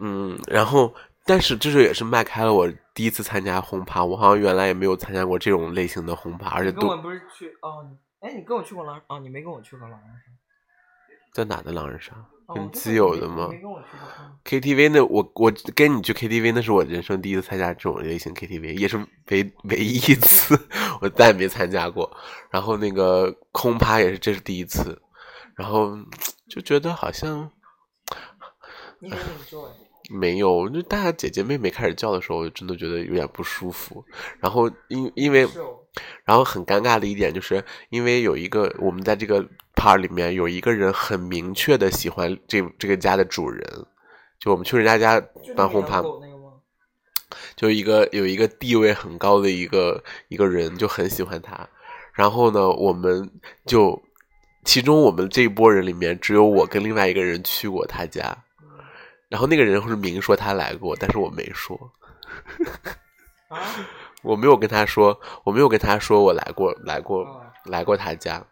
[0.00, 0.92] 嗯，然后，
[1.24, 7.86] 但是这就也是迈开了我第一次参加轰趴，我好像原来也没有参加过这种类型的轰趴，而且都不是去哦？
[7.88, 9.18] 你哎，你跟我去过狼哦？
[9.20, 10.30] 你没跟我去过狼人杀
[11.32, 12.12] 在哪的狼人杀，
[12.46, 12.54] 哦？
[12.54, 13.48] 跟基友的吗
[14.44, 18.98] ？KTV 那我我跟你去 KTV 那是我人生第一次参加这种类型 KTV，也是
[19.30, 20.58] 唯唯一一次，
[21.00, 22.10] 我再也没参加过。
[22.50, 25.00] 然后那个空趴也是这是第一次，
[25.54, 25.96] 然后
[26.48, 27.50] 就觉得好像
[28.98, 29.68] 你很 enjoy。
[30.10, 34.04] 没有，就大家姐姐妹妹开始叫的时候，我真的觉得有点不舒服。
[34.40, 35.48] 然后因因为，
[36.24, 39.44] 然后很尴尬的一点就是，因为有一个我们在这个
[39.74, 43.64] part 里面有一个人很明确的喜欢这这个家的主人，
[44.38, 46.52] 就我们去人家家就那个办轰趴，养狗那个吗？
[47.54, 51.68] 就一个有一个地位很高的一个一个人就很喜欢他，
[52.14, 53.30] 然后呢，我们
[53.66, 54.02] 就
[54.64, 58.44] 其中我们这一波人里面只有我跟另外一个人去过他家，
[59.30, 61.90] 然后那个人是明说他来过，但是我没说，
[63.48, 63.58] 啊？
[64.22, 68.44] 我没有跟他说，我没有跟他说我来过来过哦来过他家，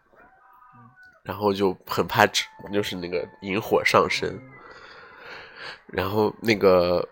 [1.21, 4.39] 然后就很怕就是那个引火上身。
[5.85, 7.07] 然后那个，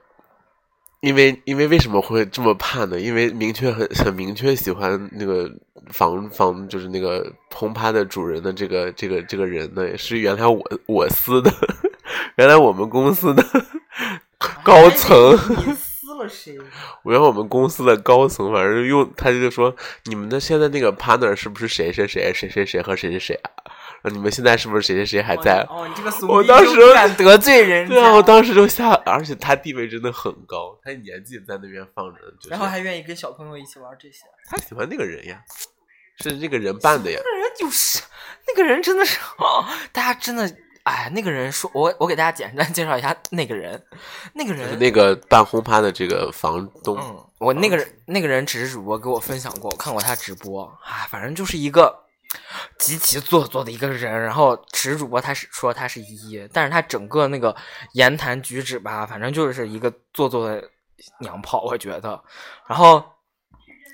[1.02, 3.00] 因为因为为什么会这么怕呢？
[3.00, 5.52] 因为明确很很明确喜欢那个
[5.92, 11.52] 房房就是那个轰趴的主人的这个这个这个人呢，是原来我我司的，
[12.36, 13.44] 原来我们公司的
[14.64, 15.34] 高层。
[15.66, 16.58] 你撕了谁？
[17.04, 23.52] 我原来我们公司的高层，反正用他就说你们的现在那个 partner 是不是谁谁谁谁谁谁和谁谁谁啊？
[24.04, 25.66] 那你们现在是不是谁谁谁还在？
[25.70, 34.24] 哦，你这个怂我当时就不敢得罪人家，对啊，我当时就吓，而且他地位真的很高，他年纪在那边放着，就是、然后还愿意跟小朋友一起玩这些。
[34.50, 35.42] 他喜欢那个人呀，
[36.20, 37.20] 是那个人扮的呀。
[37.24, 38.04] 那个人就是
[38.48, 40.48] 那个人，真的是，哦、大家真的，
[40.88, 43.86] 哎，那个人说，我我给大家简单介绍一下那个人，
[44.34, 51.94] 那个人，那个办轰趴的这个房东，嗯，我那个人那个人只是主播给我分享过，我看过他直播，啊，反正就是一个
[52.80, 54.22] 极其做作的一个人。
[54.24, 57.54] 然后只是主播他是说他是一，但是他整个那个
[57.92, 60.64] 言谈举止吧，反正就是一个做作的
[61.20, 62.24] 娘炮，我觉得。
[62.66, 63.04] 然后。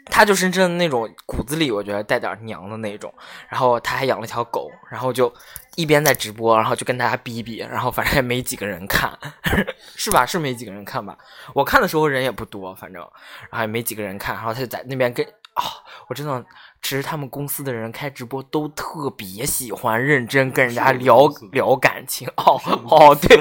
[0.06, 3.12] 他就是真的那种骨子里，我觉得带点娘的那种。
[3.50, 5.34] 然后他还养了条狗，然后就
[5.76, 9.18] 一边在直播，然后就跟大家逼逼，然后反正也没几个人看，
[9.96, 10.26] 是吧？
[10.26, 11.18] 是没几个人看吧？
[11.54, 13.02] 我看的时候人也不多，反正
[13.50, 14.36] 然后也没几个人看。
[14.36, 15.70] 然后他就在那边跟啊、哦，
[16.10, 16.46] 我真的，
[16.82, 22.28] 其实他们公司的人开直播都特别喜欢认真跟人家聊聊感情。
[22.38, 23.38] 哦哦，对，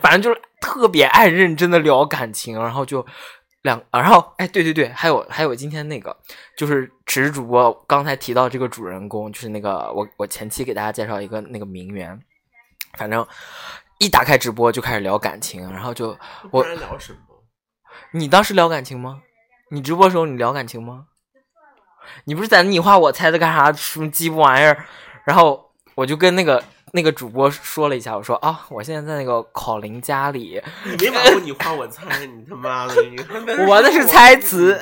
[0.00, 3.04] 反正就是特别爱认真的聊感情，然后就。
[3.66, 6.16] 两，然后哎，对对对，还有还有今天那个，
[6.56, 12.18] 就是只是主播刚才提到这个主人公，就是那个我我前期给大家介绍一个那个名媛，
[12.96, 13.26] 反正
[13.98, 16.16] 一打开直播就开始聊感情，然后就
[16.50, 17.18] 我聊什么？
[18.12, 19.20] 你当时聊感情吗？
[19.70, 21.06] 你直播时候你聊感情吗？
[22.24, 24.86] 你不是在那你画我猜的干啥什么鸡巴玩意儿？
[25.24, 26.64] 然后我就跟那个。
[26.96, 30.58] 那个主播说了一下，我说啊，我现在在那个考林家里。
[30.82, 32.94] 你没把你画我猜，你他妈的！
[33.02, 33.18] 你
[33.68, 34.72] 我那是猜词。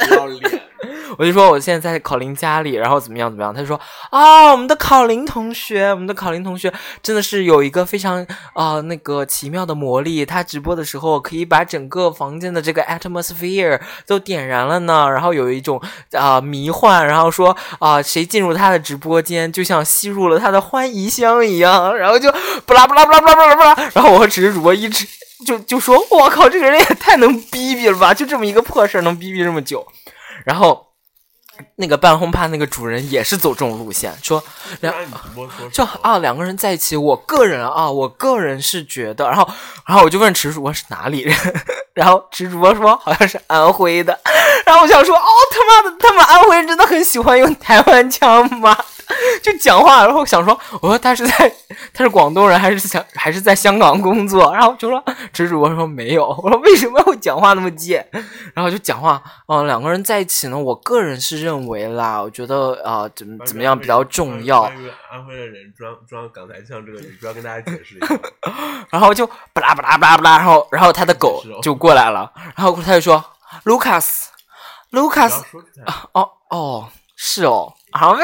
[1.18, 3.54] 我就说我现在在考林家里，然后怎么样怎么样。
[3.54, 6.72] 他就说啊，我们的考林同学，我们的考林同学
[7.02, 15.08] 真的是有一个非常啊、那个奇妙的魔力，他直播的时候可以把整个房间的这个 atmosphere 都点燃了呢。
[15.10, 15.80] 然后有一种
[16.12, 21.96] 啊、迷幻，然后说啊、谁进入他的直播间就像吸入了他的欢宜香一样。
[21.96, 22.32] 然后就
[22.66, 25.06] 不拉不拉不拉不拉不拉不拉，然后我和只是主播一直
[25.46, 28.14] 就就说，我靠，这个人也太能逼逼了吧！
[28.14, 29.86] 就这么一个破事儿能逼逼这么久。
[30.44, 30.86] 然后
[31.76, 34.42] 那个半轰趴那个主人也是走这种路线，说
[34.80, 34.94] 两
[35.72, 39.48] 就啊两个人在一起，我个人啊，我个人是觉得，然后
[39.86, 41.36] 然后我就问池主播是哪里人，
[41.94, 44.18] 然后池主播说好像是安徽的，
[44.66, 48.76] 然后我想说哦他妈的，他们安徽人真的很喜欢用台湾腔吗？
[49.42, 51.52] 就讲话，然后想说，我说他是在
[51.92, 54.52] 他是广东人还是想还是在香港工作？
[54.54, 58.06] 然后就说池主播说没有，我说为什么会讲话那么贱？
[58.54, 64.62] 然后就讲话，嗯、呃，两个人在一起呢，我个人是认为啦，我觉得啊、呃，怎么怎么样比较重要。
[65.10, 68.18] 安徽的人装装港台腔，这个你不要跟大家解释一下。
[68.90, 73.24] 然后就巴拉巴拉巴拉巴拉，然后然后他的狗就过来了，然后他就说
[73.64, 75.40] ，Lucas，Lucas，
[75.84, 78.16] 啊哦哦是哦，好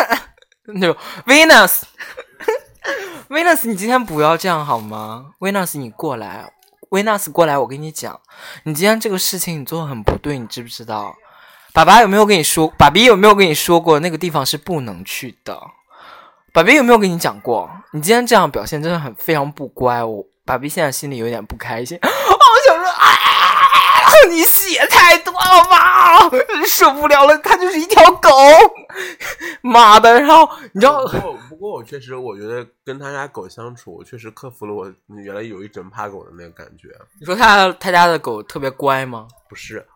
[0.75, 0.87] 那。
[0.89, 6.53] 就 Venus，Venus，你今天不要这样好吗？Venus，你过来
[6.91, 8.21] ，Venus 过来，我跟你讲，
[8.65, 11.15] 你今天这个事情你做的很不对，你知不知道？
[11.73, 12.67] 爸爸有没有跟你说？
[12.77, 15.61] 爸比有没有跟你说过那个地方是不能去的？
[16.53, 17.71] 爸比有没有跟你讲过？
[17.93, 21.97] 你今天这样表现真的很非常不乖，我爸比现在心里有点不开心。
[22.03, 22.09] 我
[22.67, 23.15] 想说，啊，
[24.31, 26.31] 你血太多了吧，
[26.67, 28.31] 受不了了，它就是一条狗。
[29.63, 30.21] 妈的！
[30.21, 36.89] 然后你知道，不过不过我确实，我觉得跟他家狗相处，我确实克服了我原来有一整怕狗的那个感觉。
[37.19, 39.29] 你说他他家的狗特别乖吗？
[39.49, 39.87] 不是，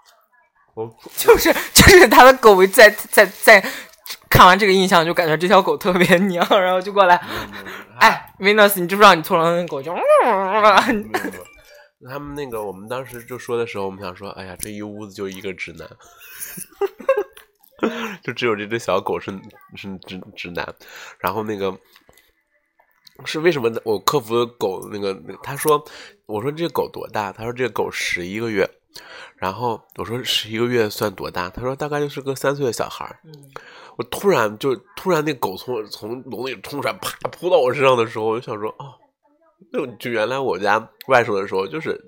[0.74, 3.64] 我 就是就是他的狗在在在
[4.30, 7.20] 看完这个印象，就感觉这条狗特别娘，然后就过来，
[7.98, 9.56] 哎，Venus，你知不知道你错了？
[9.56, 9.94] 那狗就，
[12.08, 15.88] 他们那个我们当时就说的时候，我们想说，哎呀，这一屋子就一个直男。
[18.22, 19.30] 就只有这只小狗是
[19.74, 20.74] 是直直男，
[21.18, 21.76] 然后那个
[23.26, 25.84] 是为什么我克服狗那个他说
[26.24, 27.30] 我说这个狗多大？
[27.32, 28.66] 他说这个狗十一个月，
[29.36, 31.50] 然后我说十一个月算多大？
[31.50, 33.20] 他说大概就是个三岁的小孩儿。
[33.96, 38.94] 我突然就突然那狗从从笼里冲出来，啪扑到我身上的时候，我就想说哦，
[39.72, 42.00] 就就原来我家外甥的时候就是。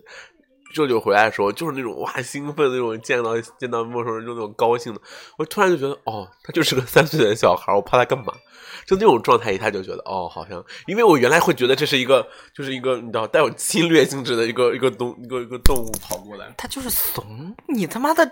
[0.77, 5.01] 舅舅回来的时候，就是那种哇兴奋那种，见到见到陌生人就那种高兴的。
[5.39, 8.33] 我突然就觉得，哦，他就是个三岁的小孩，我怕他干嘛？
[8.87, 16.55] 就那种状态，一下就觉得，哦，好像，因为我原来会觉得这是一个，就是一个你知道带有侵略性质的一个一个东一个一个动物跑过来。
[16.57, 18.25] 他就是怂，你他妈的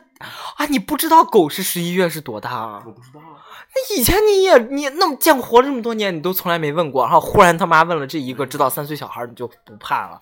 [0.56, 0.66] 啊！
[0.66, 2.82] 你不知道狗是十一月是多大啊？
[2.86, 3.42] 我不知道啊。
[3.74, 10.20] 那以前你也你那么见活了这么多年，你都从来没问过，然后忽然他妈问了这一个知道三岁小孩，你就不怕了？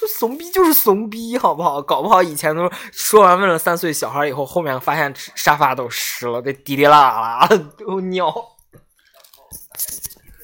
[0.00, 1.82] 就怂逼就是怂逼，好不好？
[1.82, 8.32] 搞不好以前都说完问了三岁小孩以后，后面发现沙发都湿了，得滴滴啦啦啦都尿。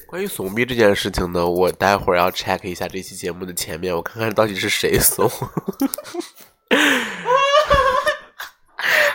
[0.06, 5.28] 关于怂逼这件事情呢，我待会儿要 check 一下这期节目的前面，我看看到底是谁怂。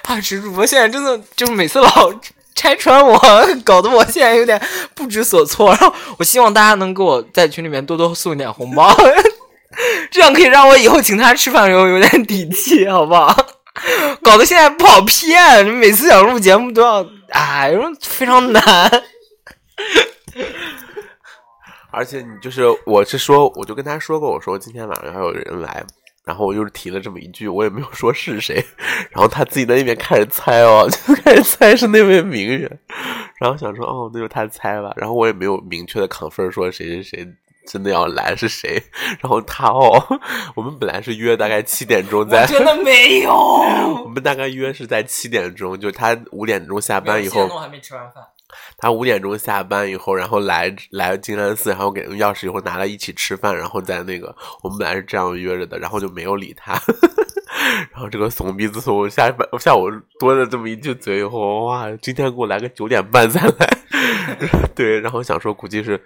[0.04, 2.12] 啊，直主播现在真的就是每次老
[2.56, 3.18] 拆穿我，
[3.64, 4.62] 搞得我现在有点
[4.96, 5.70] 不知所措。
[5.70, 8.92] 然后我希望大家能给我在群里面多多送一点红包，
[10.12, 13.36] 这样可以让我以后请他吃饭的时候有点底气，好不好？
[14.24, 18.64] 搞得现在不好骗，每次想录节目都要，哎，非常难。
[21.92, 25.84] 而且你就是，我是说，我就跟他说过，我说今天晚上还有人来，
[26.26, 28.64] 然后我就是提了这么一句，我也没有说是谁，
[29.12, 32.80] 然后他自己在那边开始猜哦，就开始猜是那位名人，
[33.40, 37.28] 然后想说哦，那就他猜吧，然后我也没有明确的 confirm 说谁谁谁
[37.72, 38.82] 真的要来是谁，
[39.22, 40.04] 然后他哦，
[40.56, 43.32] 我们本来是约大概七点钟在，真的没有，
[44.04, 48.24] 我们大概约是在七点钟，就他五点钟下班以后，我还没吃完饭。
[48.80, 56.74] 他五点钟下班以后，然后来来金山寺，然后给钥匙以后拿来一起吃饭，然后在那个我们本来是这样约着的，然后就没有理他。
[57.92, 59.88] 然后这个怂逼自从下班下午
[60.20, 63.78] 多了这么一句嘴以后，哇，今天给我来个九点半再来。
[64.74, 66.02] 对，然后想说估计是，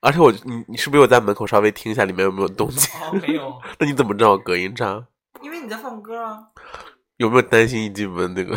[0.00, 2.88] 而且我你你是不是有在门口稍微听一下里面有没有动静？
[3.00, 3.60] 哦，没有。
[3.78, 5.04] 那你怎么知道隔音差？
[5.42, 6.38] 因为你在放歌啊。
[7.18, 8.54] 有没有担心一进门那个？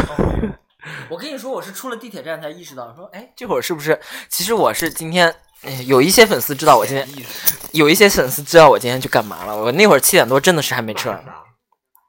[1.10, 4.00] 我跟你说，我是出了地铁站才意识到，说，哎，这会儿是不是？
[4.30, 5.34] 其实我是今天，
[5.86, 7.08] 有一些粉丝知道我今天，
[7.74, 9.56] 有一些粉丝知道我今天去干嘛了。
[9.56, 11.18] 我那会儿七点多真的是还没吃完。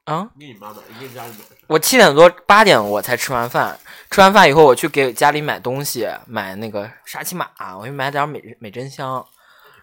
[0.05, 0.29] 啊？
[0.39, 1.54] 给你妈妈，给你家里买。
[1.67, 3.79] 我七点多八点我才吃完饭，
[4.11, 7.47] 吃完饭以后我去给家里买东西，买那个沙琪玛，
[7.79, 9.25] 我去买点美美珍香，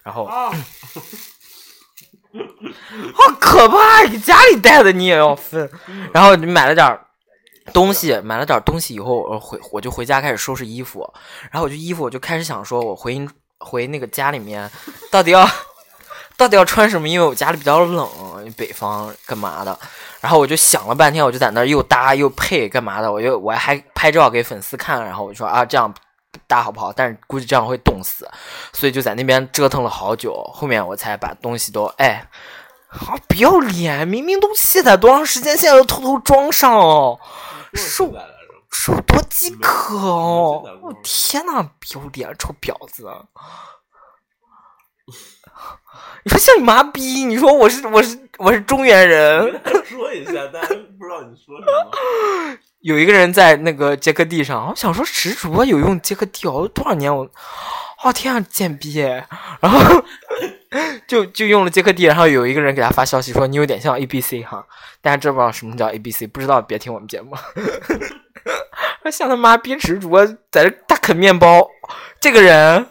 [0.04, 0.26] 然后，
[3.14, 4.06] 好可怕！
[4.08, 5.70] 给家里带的你也要分，
[6.14, 7.00] 然后你买了点。
[7.74, 11.08] 东西买了点东西以后，我回我就回家开始收拾衣服，
[11.52, 13.26] 然后我就衣服我就开始想说，我回
[13.60, 14.70] 回那个家里面，
[15.12, 15.48] 到底要
[16.42, 17.08] 到底要穿什么？
[17.08, 18.10] 因为我家里比较冷，
[18.58, 19.78] 北方干嘛的？
[20.20, 23.12] 然后我就想了半天，我就在那又搭又配干嘛的？
[23.12, 25.94] 我就我还拍照给粉丝看，然后我说啊这样
[26.48, 26.92] 搭好不好？
[26.92, 28.28] 但是估计这样会冻死，
[28.74, 32.28] 所以就在那边折腾了好久，后面我才把东西都哎，
[32.88, 34.08] 好不要脸！
[34.08, 37.20] 明明都卸载多长时间，现在又偷偷装上哦。
[37.76, 38.12] 手
[38.72, 40.64] 手多饥渴哦！
[40.82, 43.08] 我天呐，不要脸，臭婊子！
[46.24, 47.26] 你说像你妈逼！
[47.26, 49.62] 你说我是我是我是中原人。
[49.86, 52.58] 说一下，大家不知道你说什么。
[52.82, 57.30] 有一个人在那个杰克地上，我想说直主播有用杰克地哦，多少年我，
[58.04, 59.00] 哦天啊，贱逼！
[59.60, 60.04] 然后
[61.08, 64.66] 就就用了杰克地，然后有一个人给他发消息说你有点像 A B C 哈。
[65.02, 66.26] 大家知不知道什么叫 A B C？
[66.26, 67.36] 不知道别听我们节目。
[69.12, 71.68] 像他妈逼直主播在这大啃面包，
[72.20, 72.88] 这个人，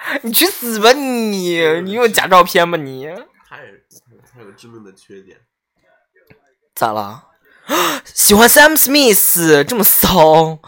[0.22, 1.60] 你去死吧你！
[1.82, 3.06] 你用假照片吗你？
[3.48, 3.62] 他也
[4.32, 5.38] 他有个致命的缺点。
[6.74, 7.24] 咋了？
[8.14, 10.58] 喜欢 Sam Smith 这么骚？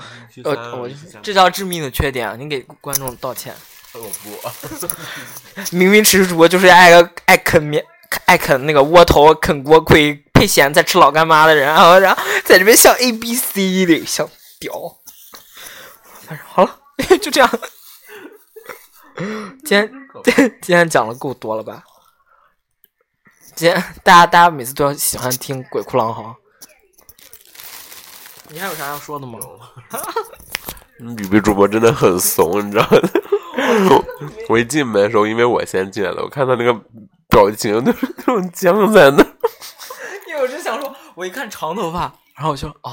[0.44, 0.88] 呃，我
[1.22, 3.54] 这叫致命的缺点，你给观众道歉。
[3.94, 4.40] 我不。
[5.76, 6.92] 明明吃主播就是爱
[7.26, 7.84] 爱啃面。
[8.26, 14.28] 爱啃那个窝头，啃锅盔，配咸菜吃老干妈的人，然后然后在这边像 A B C 的，像
[14.60, 14.72] 屌。
[16.44, 16.78] 好了，
[17.22, 17.50] 就这样。
[19.16, 19.90] 今天
[20.62, 21.82] 今天讲的够多了吧？
[23.54, 26.34] 今天大家大家每次都要喜欢听鬼哭狼嚎。
[28.48, 29.38] 你还有啥要说的吗？
[30.98, 32.98] 你比比主播真的很怂，你知道吗？
[34.48, 36.80] 我一进门的时候，因为我先进来了，我看他那个。
[37.32, 39.24] 表情都是那种僵在那，
[40.28, 42.00] 因为我是想说，我一看长头发，
[42.36, 42.92] 然后我就啊，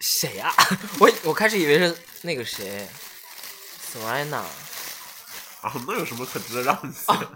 [0.00, 0.50] 谁呀？
[0.98, 2.88] 我我开始以为是那个谁
[3.92, 4.40] ，Serena。
[5.62, 6.90] 啊，那有什么可值得让你？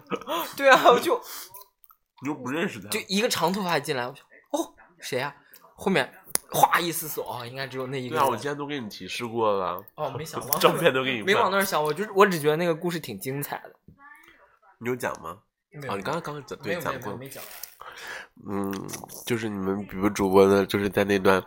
[0.57, 1.21] 对啊，我就
[2.23, 5.35] 你又不认识他，就一个长头发进来，我就哦，谁呀？
[5.77, 6.13] 后面
[6.51, 8.17] 哗一思索，哦，应该只有那一个。
[8.17, 9.83] 对啊，我今天都给你提示过了。
[9.97, 13.75] 哦，没想， 照片都给你，没往那儿想，我就我只觉得那个故事挺精彩的。
[14.79, 15.39] 你有讲吗？
[15.89, 17.43] 啊，你刚刚刚刚讲对讲过，没讲
[18.49, 18.73] 嗯，
[19.27, 21.43] 就是你们比如主播呢，就是在那段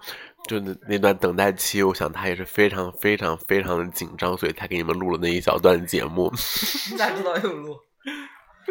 [0.46, 6.32] 就那那段等待期，我想他也是非常非常非常的紧张，所以才给你们录了那一小段节目。
[6.92, 7.78] 你咋知道有录？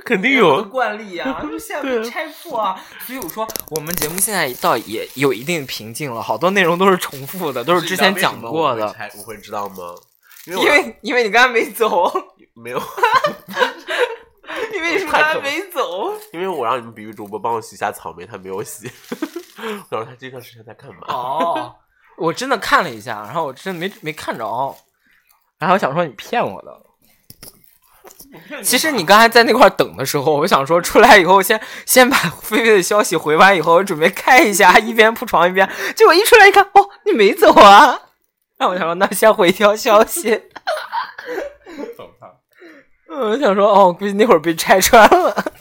[0.05, 8.95] 肯定有惯例 啊，就现在拆破啊，所以我说我们节目现在倒也有一定瓶颈了，好多内容都是重复的，都是之前讲过的。
[9.19, 9.95] 我会知道吗？
[10.47, 12.13] 因为因为你刚才没走，
[12.55, 12.81] 没有。
[14.73, 16.13] 你为什么还没走？
[16.33, 18.89] 因为我让你们比喻主播帮我洗下草莓，他没有洗。
[19.91, 21.01] 我说他这段时间在干嘛？
[21.09, 21.75] 哦，
[22.19, 24.77] 我真的看了一下，然后我真的没没看着。
[25.59, 26.83] 然后我想说你骗我的。
[28.63, 37.99] 其实你刚才在那块等的时候，我想说出来以后先先把菲菲的消息回完以后，我准备看一下，一边铺床一边，结果一出来一看，哦，你没走啊？
[38.59, 40.31] 那我想说，那先回一条消息。
[41.97, 42.29] 走吧。
[43.11, 45.53] 嗯，我想说，哦，估计那会儿被拆穿了。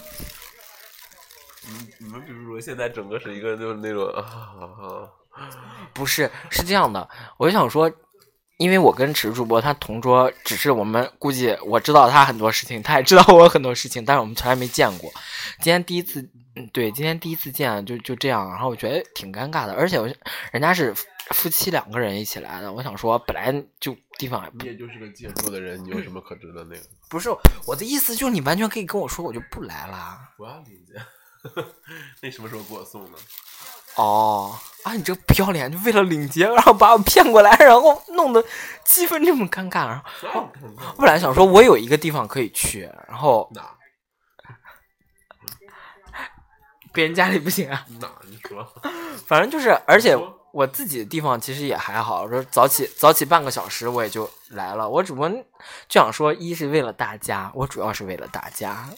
[2.56, 5.10] 你你们比如现在整个是一个就是那种啊，
[5.94, 7.92] 不是，是这样的，我就想说，
[8.58, 15.12] 因为我跟池主播他同桌，只是我们估计我知道他很多事情，他也知道我很多事情，但是我们从来没见过。
[15.60, 16.22] 今天第一次，
[16.56, 20.08] 嗯，对，今天第一次见，就就这样，然后我觉得挺尴尬的，而且我
[20.52, 20.94] 人家是
[21.32, 26.82] 夫妻两个人一起来的，我想说，本来就地方你也就是个借住的人，你有什么可值得那个？
[27.10, 27.30] 不是
[27.68, 30.34] 我的意思，就是你完全可以跟我说，我就不来啦。
[30.38, 30.94] 我要理解。
[32.22, 33.18] 那什么时候给我送呢？
[33.96, 38.44] 哦，啊，你这不要脸，就为了领结，然后把我骗过来，然后弄得
[38.84, 39.88] 气氛这么尴尬。
[39.88, 40.50] 然后
[40.98, 43.72] 我本来想说，我有一个地方可以去，然后哪
[46.92, 47.86] 别人家里不行啊。
[48.00, 48.10] 哪？
[48.26, 48.66] 你说？
[49.28, 50.18] 反正就是，而且
[50.52, 54.90] 我自己的地方其实也还好，说早起早起半个小时我也就来了。
[54.90, 58.90] 我只不过就想说，一是为了大家，我主要是为了大家，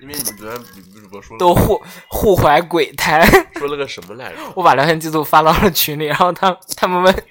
[0.00, 3.26] 因为你昨天比主播说都互互怀鬼胎。
[3.54, 4.38] 说了个什么来着？
[4.56, 7.24] 我把聊天记录发到了群里，然后他他们问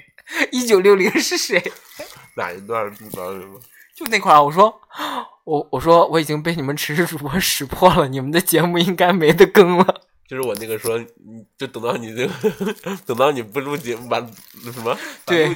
[0.51, 1.71] 一九六零是谁，
[2.36, 3.59] 哪一段知道什么？
[3.95, 4.80] 就那块儿，我说
[5.43, 10.01] 我我说我已经被你们池主播识破了，你们的节目应该没得更了。
[10.28, 14.19] 就是我那个说，你就等到你这个，等到你不录节目，把
[14.65, 15.55] 那什么，对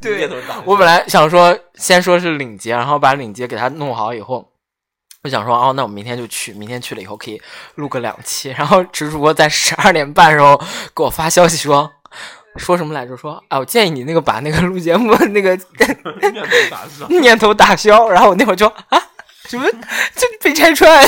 [0.00, 0.28] 对
[0.64, 4.51] 我本来想说先说是领结，然后把领结给他弄好以后，
[5.22, 7.40] 我想说哦，那我明天就去，明天去了以后可以
[7.76, 8.50] 录个两期。
[8.50, 10.60] 然后直主播在十二点半的时候
[10.94, 11.90] 给我发消息说。
[12.58, 13.16] 说什么来着？
[13.16, 17.08] 说啊，我建议你那个把那个录节目那个念头打上。
[17.22, 19.02] 念头打消，然后我那会儿就啊，
[19.48, 21.02] 什么就被拆穿，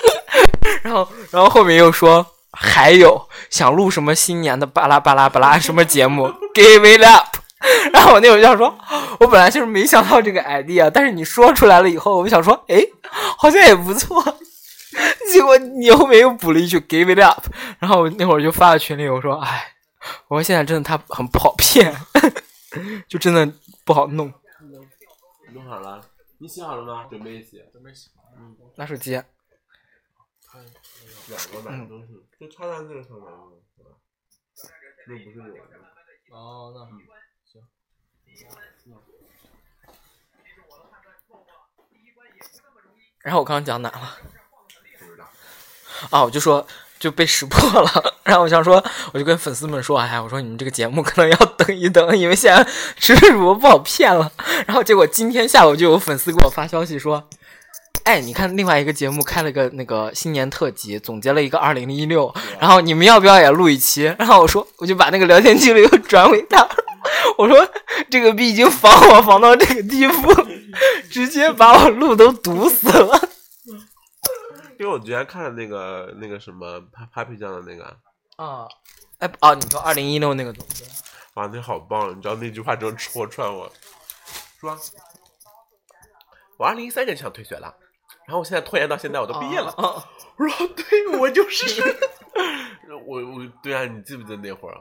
[0.82, 7.36] 然后然后后面又说还有想录什么新年的巴拉巴拉巴拉什么节目， Give it up，
[7.92, 8.74] 然后我那会儿就想说，
[9.20, 12.82] 我本来就是没想到这个 idea，但是你说出来了以后，我就想说，哎，
[13.38, 14.22] 好像也不错。
[15.32, 17.46] 结果你后面又补了一句 “give it up”，
[17.78, 19.74] 然后我那会儿就发到群里，我说：“哎，
[20.26, 21.94] 我说现在真的他很不好骗，
[23.06, 23.50] 就真的
[23.84, 24.32] 不好弄。
[25.52, 26.00] 弄好了，
[26.38, 27.06] 你洗好了吗？
[27.08, 28.10] 准备洗，准备洗。
[28.76, 29.24] 拿手机，两
[31.52, 33.90] 个买东西，就插在那个上面了，是吧？
[35.06, 35.60] 那不是有的。
[36.30, 36.98] 哦，那行。
[43.22, 44.16] 然后我刚刚讲哪了？
[46.08, 46.66] 啊，我就说
[46.98, 52.66] 就被识破了，然后我想说，我就跟粉丝们说，哎呀，我说你们这个节目可能要等一等，因为现在
[52.96, 54.32] 直播不好骗了。
[54.66, 57.28] 然后结果今天下午就有粉丝给我发消息说，
[58.04, 64.04] 哎，你看另外一个节目开了个那个新年特辑，总结了一个二零一六，然后你们要不要也录一期？
[64.18, 66.66] 然后我说，我就把那个聊天记录又转给他，
[67.38, 67.56] 我说
[68.10, 70.32] 这个逼已经防我防到这个地步，
[71.10, 73.28] 直接把我路都堵死了。
[74.78, 76.80] 因为我昨天看了那个那个什么
[77.14, 77.84] Papi 酱的那个，
[78.36, 78.66] 啊，
[79.18, 80.84] 哎哦，你说二零一六那个东西，
[81.34, 82.16] 哇，那好棒！
[82.16, 83.70] 你知道那句话真戳穿我，
[84.58, 84.78] 说
[86.56, 87.74] 我二零一三年就想退学了，
[88.26, 89.74] 然后我现在拖延到现在，我都毕业了。
[89.76, 90.02] 哦
[90.38, 91.98] 我说对，我就是。
[93.06, 94.76] 我我对啊，你记不记得那会儿？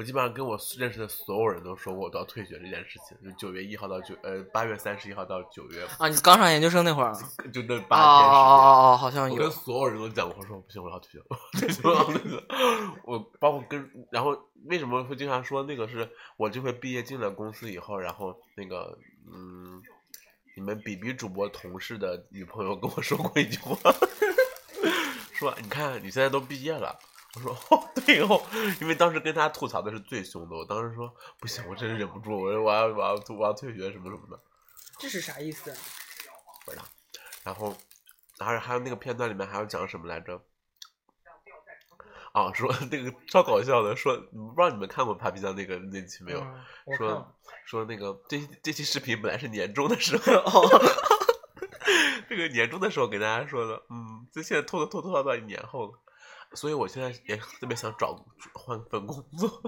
[0.00, 7.18] 我基本上跟我认识的所有人都说过我都要退学这件事情，就九月一号到九呃八月三十一号到九月，啊，你刚上研究生那会儿啊？
[7.52, 8.32] 就那哦八天时间。
[8.32, 9.50] 哦哦哦，好像我跟有。
[9.50, 11.92] 所有人都讲过，我说不行，我要退学了。
[11.92, 12.42] 然后那个，
[13.04, 14.34] 我包括跟，然后
[14.64, 18.96] 为什么会经常说那个是我这回毕业进了公司以后，然后那个
[19.30, 19.82] 嗯，
[20.56, 23.76] 你们比比主播同事的女朋友跟我说过一句话，
[25.34, 26.98] 说你看你现在都毕业了。
[27.34, 28.42] 我说哦对哦，
[28.80, 34.40] 因为当时跟他吐槽的是最凶的，我当时说不行，我真是忍不住，我说我要我要我要退学什么什么的。
[34.98, 35.72] 这是啥意思？
[36.64, 36.84] 不知道。
[37.44, 37.76] 然后，
[38.38, 40.42] 然后还有那个片段里面还要讲什么来着？
[42.32, 46.40] 啊，说那个超搞笑的，说不知道你们看过 Papi 酱那个那期没有？
[46.40, 50.68] 嗯说说那个这这期视频本来是年终的时候， 哦
[52.28, 55.98] 这个年终的时候给大家说的，嗯，这现在拖拖拖拖到年后了，
[56.54, 58.24] 所以我现在也 特别想找
[58.54, 59.62] 换份工作。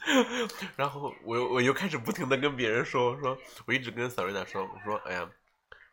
[0.76, 3.36] 然后我又我又开始不停的跟别人说，我说
[3.66, 5.28] 我一直跟 Serena 说，我说哎呀，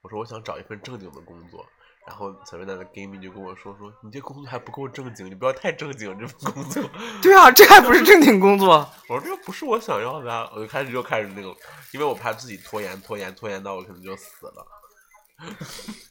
[0.02, 1.66] 我说我想找一份正经的工作，
[2.08, 6.82] 然后小瑞娜的 gaming 就跟我说说，你这工作还不够正经，你不要太正经这份工作。
[7.22, 8.88] 对啊，这还不是正经工作？
[9.10, 10.50] 我说这不是我想要的啊！
[10.56, 11.54] 我就开始就开始那个，
[11.92, 14.66] 因为我怕自己拖延拖延拖延到我可能就死了。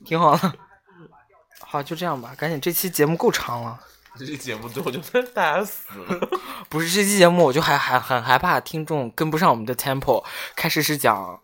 [0.04, 0.52] 挺好的。
[1.74, 3.76] 好，就这样吧，赶紧，这期节目够长了。
[4.16, 6.28] 这期节目最后就算大家死了。
[6.70, 10.22] 不是这期节目，我就还还很害怕听众跟不上我们的 tempo。
[10.54, 11.36] 开始是讲，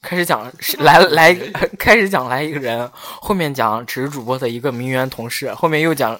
[0.00, 1.34] 开始讲是来来，
[1.78, 6.18] 开始讲来一个人，后面讲只是主播的一个名媛同事，后面又讲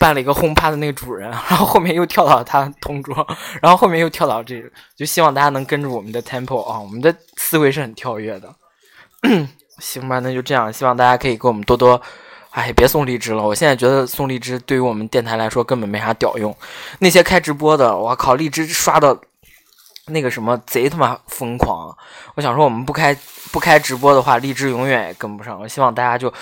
[0.00, 3.24] 办了一个轰趴的那个主人，然后后面又跳到他同桌，
[3.62, 8.52] 然后后面又跳到这个，就希望大家能跟着我们的 tempo 啊，我们的思维是很跳跃的。
[9.78, 12.02] 行吧，那就这样，希望大家可以给我们多多。
[12.58, 13.40] 哎，别送荔枝了！
[13.40, 16.52] 我现在觉得送荔枝对于我们电台来说根本没啥屌用。
[16.98, 19.16] 那些开直播的，我靠，荔枝刷的，
[20.06, 21.96] 那个什么贼他妈疯狂。
[22.34, 23.16] 我想说，我们不开
[23.52, 25.60] 不开直播的话，荔枝永远也跟不上。
[25.60, 26.34] 我希望大家就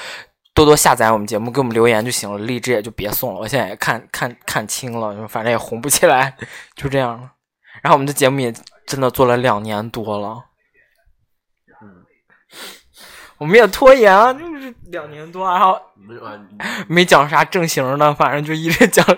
[0.55, 3.41] 多多下载我们节目，给我们留言就行了，荔枝也就别送了。
[3.41, 6.35] 我现在也看看看清了，反正也红不起来，
[6.75, 7.31] 就这样了。
[7.83, 8.51] 然后我们的节目也
[8.87, 10.46] 真的做了两年多了。
[13.39, 15.81] 我们也拖延啊，就是 两年多，然后
[16.89, 19.05] 没讲啥正形的，反正就一直讲。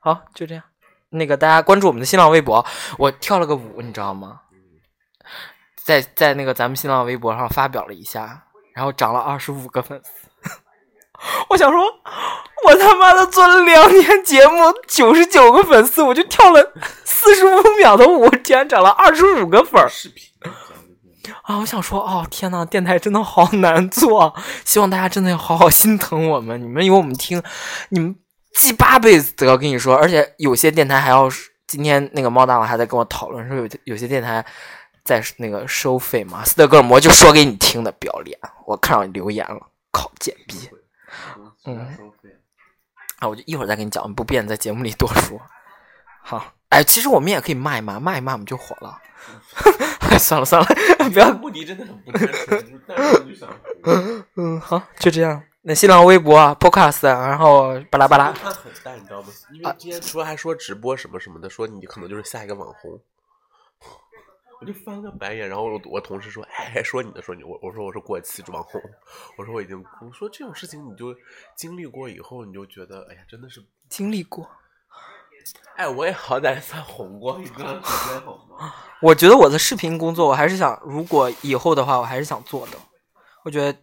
[0.00, 0.64] 好，就这样。
[1.10, 2.64] 那个大家关注我们的新浪微博，
[2.98, 4.40] 我跳了个舞，你知道吗？
[5.84, 8.44] 在在那个咱们新浪微博上发表了一下，
[8.74, 10.50] 然后涨了二十五个粉丝。
[11.48, 11.80] 我想说，
[12.66, 16.72] 我他妈的做了两年节目，九十九个粉丝，我就跳了
[17.04, 19.88] 四十五秒的舞，竟然涨了二十五个粉儿。
[19.88, 20.28] 视频。
[21.42, 26.60] 啊，我想说，哦，天呐，电台真的好难做，希望大家真的要好好心疼我们。
[26.60, 27.42] 你们有我们听，
[27.90, 28.14] 你们
[28.54, 29.56] 记八辈子得。
[29.56, 31.28] 跟你说，而且有些电台还要，
[31.66, 34.44] 今天那个猫大佬还在跟我讨论说，有有些电台
[35.04, 36.44] 在那个收费嘛。
[36.44, 39.60] 斯德哥尔摩就说给你听的，不要脸，我看到你留言了，
[39.90, 40.68] 靠，贱逼。
[41.64, 41.78] 嗯，
[43.18, 45.40] 啊，我就一会儿再跟你讲，不便在节目里多说。
[46.22, 48.98] 好，哎，其实我们也可以骂一骂，骂一骂我们就火了。
[50.18, 50.68] 算了算了，
[51.10, 51.32] 不要。
[51.34, 53.48] 目的真的很不单纯，但是就想。
[54.36, 55.42] 嗯，好，就这样。
[55.62, 58.32] 那新浪微博、啊 Podcast，然后巴拉巴拉。
[58.32, 59.28] 他很淡，你知道吗？
[59.52, 63.00] 因为今天除了还说直播什么什么的，说你可能就是下一个网红。
[64.58, 68.80] 我就翻个白眼，然后我我同事说：“哎，说你的，说你。”我我说我是过气网红，
[69.36, 71.14] 我说我已经，我说这种事情你就
[71.54, 74.48] 经历过以后，你就觉得，哎呀，真的是经历过。
[75.76, 78.74] 哎，我也好歹算红过一段时间，好吗？
[79.02, 82.72] 我觉得我的视频工作，我还是想，如果以后的话，我还是想做的。
[83.44, 83.78] 我觉得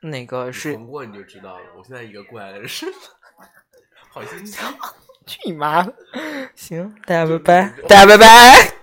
[0.00, 1.64] 那个是红过你就知道了。
[1.78, 2.86] 我现在一个过来人是，
[4.10, 4.74] 好心疼。
[5.26, 5.86] 去你妈！
[6.54, 8.73] 行，大家拜拜，大家拜拜。